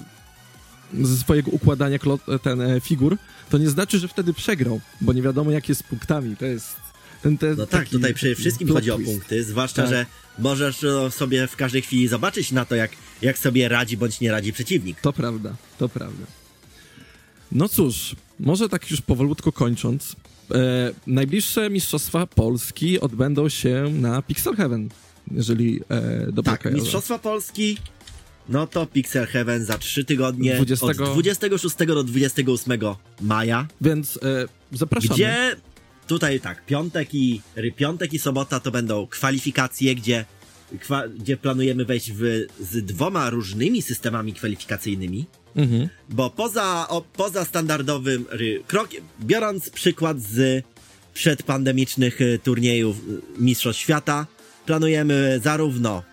ze 1.02 1.18
swojego 1.18 1.52
układania 1.52 1.97
klo- 1.97 2.39
ten 2.39 2.62
e, 2.62 2.80
figur, 2.80 3.18
to 3.50 3.58
nie 3.58 3.70
znaczy, 3.70 4.00
że 4.00 4.08
wtedy 4.08 4.34
przegrał, 4.34 4.82
bo 5.02 5.14
nie 5.14 5.22
wiadomo 5.22 5.52
jak 5.52 5.70
jest 5.70 5.82
z 5.82 5.84
punktami. 5.84 6.36
To 6.38 6.45
jest 6.45 6.76
ten, 7.24 7.38
ten 7.38 7.56
No 7.58 7.68
tak, 7.68 7.89
tutaj 7.89 8.14
przede 8.14 8.36
wszystkim 8.36 8.68
chodzi 8.74 8.91
o 8.91 8.95
twist. 8.95 9.12
punkty, 9.12 9.43
zwłaszcza, 9.43 9.82
Tak. 9.82 9.91
że 9.91 10.06
możesz 10.39 10.82
no, 10.82 11.12
sobie 11.12 11.47
w 11.47 11.56
każdej 11.56 11.82
chwili 11.82 12.08
zobaczyć 12.08 12.52
na 12.52 12.66
to, 12.66 12.76
jak, 12.76 12.91
jak 13.22 13.38
sobie 13.38 13.70
radzi 13.70 13.97
bądź 13.97 14.20
nie 14.20 14.32
radzi 14.32 14.54
przeciwnik. 14.54 15.02
To 15.02 15.14
prawda, 15.14 15.56
to 15.78 15.89
prawda. 15.89 16.39
No 17.52 17.70
cóż, 17.70 18.16
może 18.39 18.70
tak 18.70 18.91
już 18.91 19.02
powolutku 19.02 19.52
kończąc, 19.52 20.16
e, 20.52 20.91
najbliższe 21.08 21.70
Mistrzostwa 21.70 22.28
Polski 22.28 23.00
odbędą 23.00 23.50
się 23.50 23.86
na 23.93 24.22
Pixel 24.22 24.56
Heaven, 24.56 24.89
jeżeli 25.32 25.80
e, 25.89 26.32
dobrze 26.32 26.52
Tak, 26.52 26.62
kojarzę. 26.62 26.82
Mistrzostwa 26.82 27.20
Polski, 27.20 27.78
no 28.50 28.68
to 28.68 28.86
Pixel 28.86 29.26
Heaven 29.26 29.66
za 29.66 29.78
trzy 29.78 30.06
tygodnie, 30.06 30.56
20 30.56 30.86
od 30.86 30.97
26 30.97 31.76
do 31.78 32.04
28 32.04 32.80
maja, 33.22 33.68
Więc 33.82 34.20
e, 34.24 34.47
zapraszamy. 34.72 35.14
gdzie 35.14 35.56
tutaj 36.08 36.39
tak, 36.39 36.66
piątek 36.66 37.16
i, 37.16 37.41
piątek 37.76 38.14
i 38.14 38.20
sobota 38.20 38.60
to 38.60 38.72
będą 38.72 39.08
kwalifikacje, 39.08 39.95
gdzie, 39.95 40.26
kwa, 40.86 41.08
gdzie 41.08 41.38
planujemy 41.38 41.86
wejść 41.86 42.12
w, 42.12 42.45
z 42.60 42.86
dwoma 42.86 43.30
różnymi 43.30 43.82
systemami 43.82 44.34
kwalifikacyjnymi. 44.34 45.26
Mhm. 45.56 45.89
Bo 46.10 46.30
poza, 46.30 46.86
o, 46.89 47.02
poza 47.02 47.45
standardowym 47.45 48.26
krokiem, 48.68 49.04
biorąc 49.22 49.70
przykład 49.70 50.20
z 50.22 50.66
przedpandemicznych 51.14 52.22
y, 52.22 52.39
turniejów 52.43 52.97
y, 52.97 53.41
Mistrzostw 53.41 53.82
Świata, 53.82 54.28
planujemy 54.66 55.39
zarówno 55.43 56.04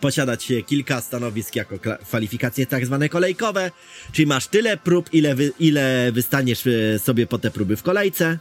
posiadać 0.00 0.48
kilka 0.66 1.00
stanowisk 1.00 1.56
jako 1.56 1.78
kwalifikacje 2.04 2.66
tak 2.66 2.86
zwane 2.86 3.08
kolejkowe, 3.08 3.70
czyli 4.12 4.26
masz 4.26 4.46
tyle 4.46 4.76
prób, 4.76 5.14
ile, 5.14 5.34
wy, 5.34 5.52
ile 5.60 6.12
wystaniesz 6.12 6.66
y, 6.66 7.00
sobie 7.04 7.26
po 7.26 7.38
te 7.38 7.50
próby 7.50 7.76
w 7.76 7.82
kolejce, 7.82 8.38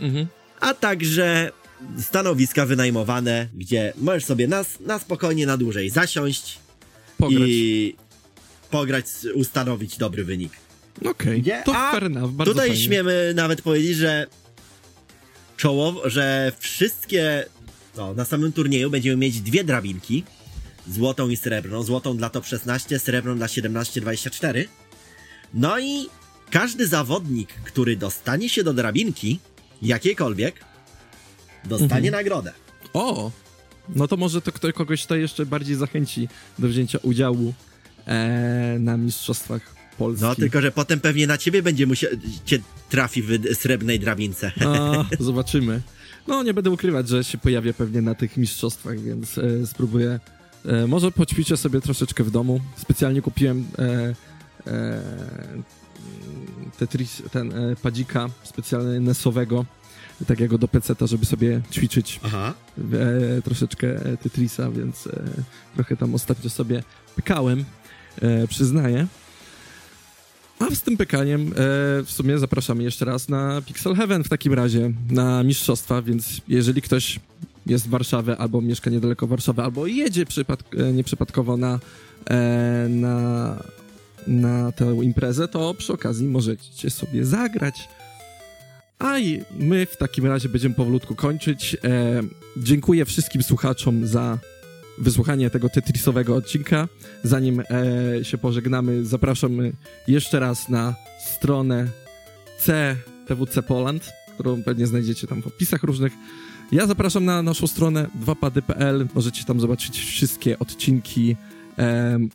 Mhm. 0.00 0.26
a 0.60 0.74
także 0.74 1.50
stanowiska 2.00 2.66
wynajmowane, 2.66 3.48
gdzie 3.54 3.92
możesz 3.98 4.24
sobie 4.24 4.48
na, 4.48 4.64
na 4.80 4.98
spokojnie, 4.98 5.46
na 5.46 5.56
dłużej 5.56 5.90
zasiąść 5.90 6.58
Pograć. 7.18 7.42
i 7.46 7.96
pograć, 8.70 9.06
ustanowić 9.34 9.96
dobry 9.96 10.24
wynik. 10.24 10.52
Okej, 11.04 11.42
Gdzie? 11.42 11.62
to 11.66 11.76
A 11.76 11.92
fair 11.92 12.04
enough, 12.04 12.30
bardzo 12.32 12.52
Tutaj 12.52 12.68
fajnie. 12.68 12.84
śmiemy 12.84 13.32
nawet 13.36 13.62
powiedzieć, 13.62 13.96
że 13.96 14.26
czołowo, 15.56 16.10
że 16.10 16.52
wszystkie, 16.58 17.44
no, 17.96 18.14
na 18.14 18.24
samym 18.24 18.52
turnieju 18.52 18.90
będziemy 18.90 19.16
mieć 19.16 19.40
dwie 19.40 19.64
drabinki, 19.64 20.24
złotą 20.88 21.28
i 21.28 21.36
srebrną, 21.36 21.82
złotą 21.82 22.16
dla 22.16 22.30
top 22.30 22.46
16, 22.46 22.98
srebrną 22.98 23.36
dla 23.36 23.46
17-24. 23.46 24.64
No 25.54 25.78
i 25.78 26.06
każdy 26.50 26.86
zawodnik, 26.86 27.48
który 27.64 27.96
dostanie 27.96 28.48
się 28.48 28.64
do 28.64 28.74
drabinki, 28.74 29.38
jakiejkolwiek, 29.82 30.54
dostanie 31.64 32.08
Mhm. 32.08 32.12
nagrodę. 32.12 32.52
O! 32.92 33.30
No 33.88 34.08
to 34.08 34.16
może 34.16 34.40
to 34.40 34.52
kto, 34.52 34.72
kogoś 34.72 35.06
to 35.06 35.16
jeszcze 35.16 35.46
bardziej 35.46 35.76
zachęci 35.76 36.28
do 36.58 36.68
wzięcia 36.68 36.98
udziału 37.02 37.54
e, 38.10 38.76
na 38.80 38.96
Mistrzostwach 38.96 39.80
Polski. 39.98 40.24
No, 40.24 40.34
tylko 40.34 40.60
że 40.60 40.72
potem 40.72 41.00
pewnie 41.00 41.26
na 41.26 41.38
ciebie 41.38 41.62
będzie 41.62 41.86
musiał, 41.86 42.10
cię 42.44 42.58
trafi 42.88 43.22
w 43.22 43.54
srebrnej 43.54 44.00
drabince. 44.00 44.52
A, 44.66 45.04
zobaczymy. 45.20 45.80
No, 46.26 46.42
nie 46.42 46.54
będę 46.54 46.70
ukrywać, 46.70 47.08
że 47.08 47.24
się 47.24 47.38
pojawię 47.38 47.74
pewnie 47.74 48.02
na 48.02 48.14
tych 48.14 48.36
mistrzostwach, 48.36 49.00
więc 49.00 49.38
e, 49.38 49.66
spróbuję. 49.66 50.20
E, 50.66 50.86
może 50.86 51.10
poćwiczę 51.10 51.56
sobie 51.56 51.80
troszeczkę 51.80 52.24
w 52.24 52.30
domu. 52.30 52.60
Specjalnie 52.76 53.22
kupiłem 53.22 53.66
e, 53.78 54.14
e, 54.66 55.02
Tetris, 56.78 57.22
ten 57.32 57.52
e, 57.52 57.76
padzika 57.76 58.28
specjalnie 58.42 59.00
nesowego, 59.00 59.64
takiego 60.26 60.58
do 60.58 60.68
peceta, 60.68 61.06
żeby 61.06 61.26
sobie 61.26 61.60
ćwiczyć 61.72 62.20
Aha. 62.22 62.54
e, 63.38 63.42
troszeczkę 63.42 64.16
Tetrisa, 64.22 64.70
więc 64.70 65.08
trochę 65.74 65.96
tam 65.96 66.14
ostatnio 66.14 66.50
sobie 66.50 66.82
pykałem, 67.16 67.64
e, 68.22 68.46
przyznaję. 68.46 69.06
A 70.58 70.74
z 70.74 70.82
tym 70.82 70.96
pykaniem 70.96 71.48
e, 71.48 71.52
w 72.04 72.10
sumie 72.10 72.38
zapraszamy 72.38 72.82
jeszcze 72.82 73.04
raz 73.04 73.28
na 73.28 73.62
Pixel 73.66 73.94
Heaven 73.94 74.24
w 74.24 74.28
takim 74.28 74.52
razie, 74.52 74.92
na 75.10 75.42
mistrzostwa, 75.42 76.02
więc 76.02 76.40
jeżeli 76.48 76.82
ktoś 76.82 77.20
jest 77.66 77.86
w 77.86 77.90
Warszawie 77.90 78.36
albo 78.36 78.60
mieszka 78.60 78.90
niedaleko 78.90 79.26
Warszawy, 79.26 79.62
albo 79.62 79.86
jedzie 79.86 80.24
e, 80.76 80.92
nieprzypadkowo 80.92 81.56
na, 81.56 81.78
e, 82.30 82.86
na, 82.88 83.56
na 84.26 84.72
tę 84.72 84.96
imprezę, 85.02 85.48
to 85.48 85.74
przy 85.74 85.92
okazji 85.92 86.26
możecie 86.26 86.90
sobie 86.90 87.24
zagrać. 87.24 87.88
A 88.98 89.18
i 89.18 89.42
my 89.58 89.86
w 89.86 89.96
takim 89.96 90.26
razie 90.26 90.48
będziemy 90.48 90.74
powolutku 90.74 91.14
kończyć. 91.14 91.76
E, 91.84 92.22
dziękuję 92.56 93.04
wszystkim 93.04 93.42
słuchaczom 93.42 94.06
za 94.06 94.38
wysłuchanie 95.00 95.50
tego 95.50 95.68
tetrisowego 95.68 96.36
odcinka. 96.36 96.88
Zanim 97.22 97.60
e, 97.60 98.24
się 98.24 98.38
pożegnamy, 98.38 99.04
zapraszamy 99.04 99.72
jeszcze 100.08 100.40
raz 100.40 100.68
na 100.68 100.94
stronę 101.36 101.88
CTWC 102.58 103.62
Poland, 103.62 104.12
którą 104.34 104.62
pewnie 104.62 104.86
znajdziecie 104.86 105.26
tam 105.26 105.42
w 105.42 105.46
opisach 105.46 105.82
różnych. 105.82 106.12
Ja 106.72 106.86
zapraszam 106.86 107.24
na 107.24 107.42
naszą 107.42 107.66
stronę 107.66 108.06
2pady.pl. 108.26 109.08
Możecie 109.14 109.44
tam 109.44 109.60
zobaczyć 109.60 109.98
wszystkie 109.98 110.58
odcinki 110.58 111.36
em, 111.76 112.28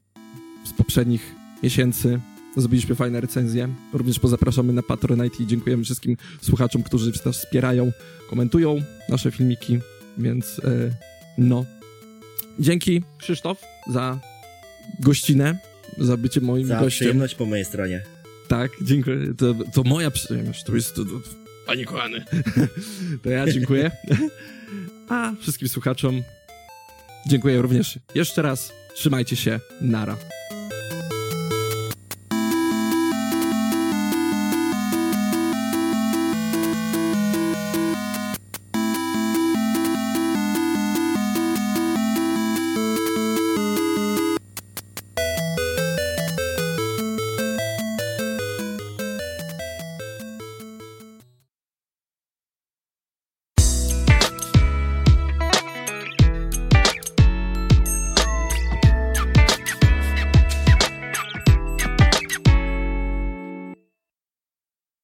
z 0.64 0.74
poprzednich 0.74 1.36
miesięcy. 1.64 2.20
Zrobiliśmy 2.58 2.96
fajne 2.96 3.22
recenzje. 3.22 3.70
Również 3.94 4.20
pozapraszamy 4.20 4.74
na 4.74 4.84
Patronite 4.84 5.44
i 5.44 5.48
dziękujemy 5.48 5.84
wszystkim 5.84 6.18
słuchaczom, 6.42 6.84
którzy 6.84 7.12
nas 7.26 7.38
wspierają, 7.38 7.92
komentują 8.30 8.82
nasze 9.10 9.32
filmiki, 9.32 9.80
więc 10.18 10.60
e, 10.60 10.92
no. 11.38 11.66
Dzięki 12.60 13.02
Krzysztof 13.18 13.62
za 13.92 14.20
gościnę, 15.00 15.58
za 15.98 16.18
bycie 16.18 16.42
moim 16.42 16.68
Za 16.68 16.80
gościem. 16.80 16.90
przyjemność 16.90 17.36
po 17.36 17.46
mojej 17.46 17.66
stronie. 17.66 18.02
Tak, 18.48 18.72
dziękuję. 18.82 19.18
To, 19.38 19.56
to 19.74 19.84
moja 19.84 20.12
przyjemność. 20.12 20.64
To 20.64 20.76
jest. 20.76 20.96
To, 20.96 21.06
to, 21.06 21.12
panie 21.68 21.86
kochany. 21.86 22.26
to 23.24 23.30
ja 23.30 23.52
dziękuję. 23.52 23.92
A 25.10 25.32
wszystkim 25.42 25.68
słuchaczom 25.70 26.24
dziękuję 27.28 27.62
również 27.62 28.00
jeszcze 28.16 28.42
raz. 28.42 28.72
Trzymajcie 28.96 29.36
się. 29.36 29.60
Nara. 29.82 30.18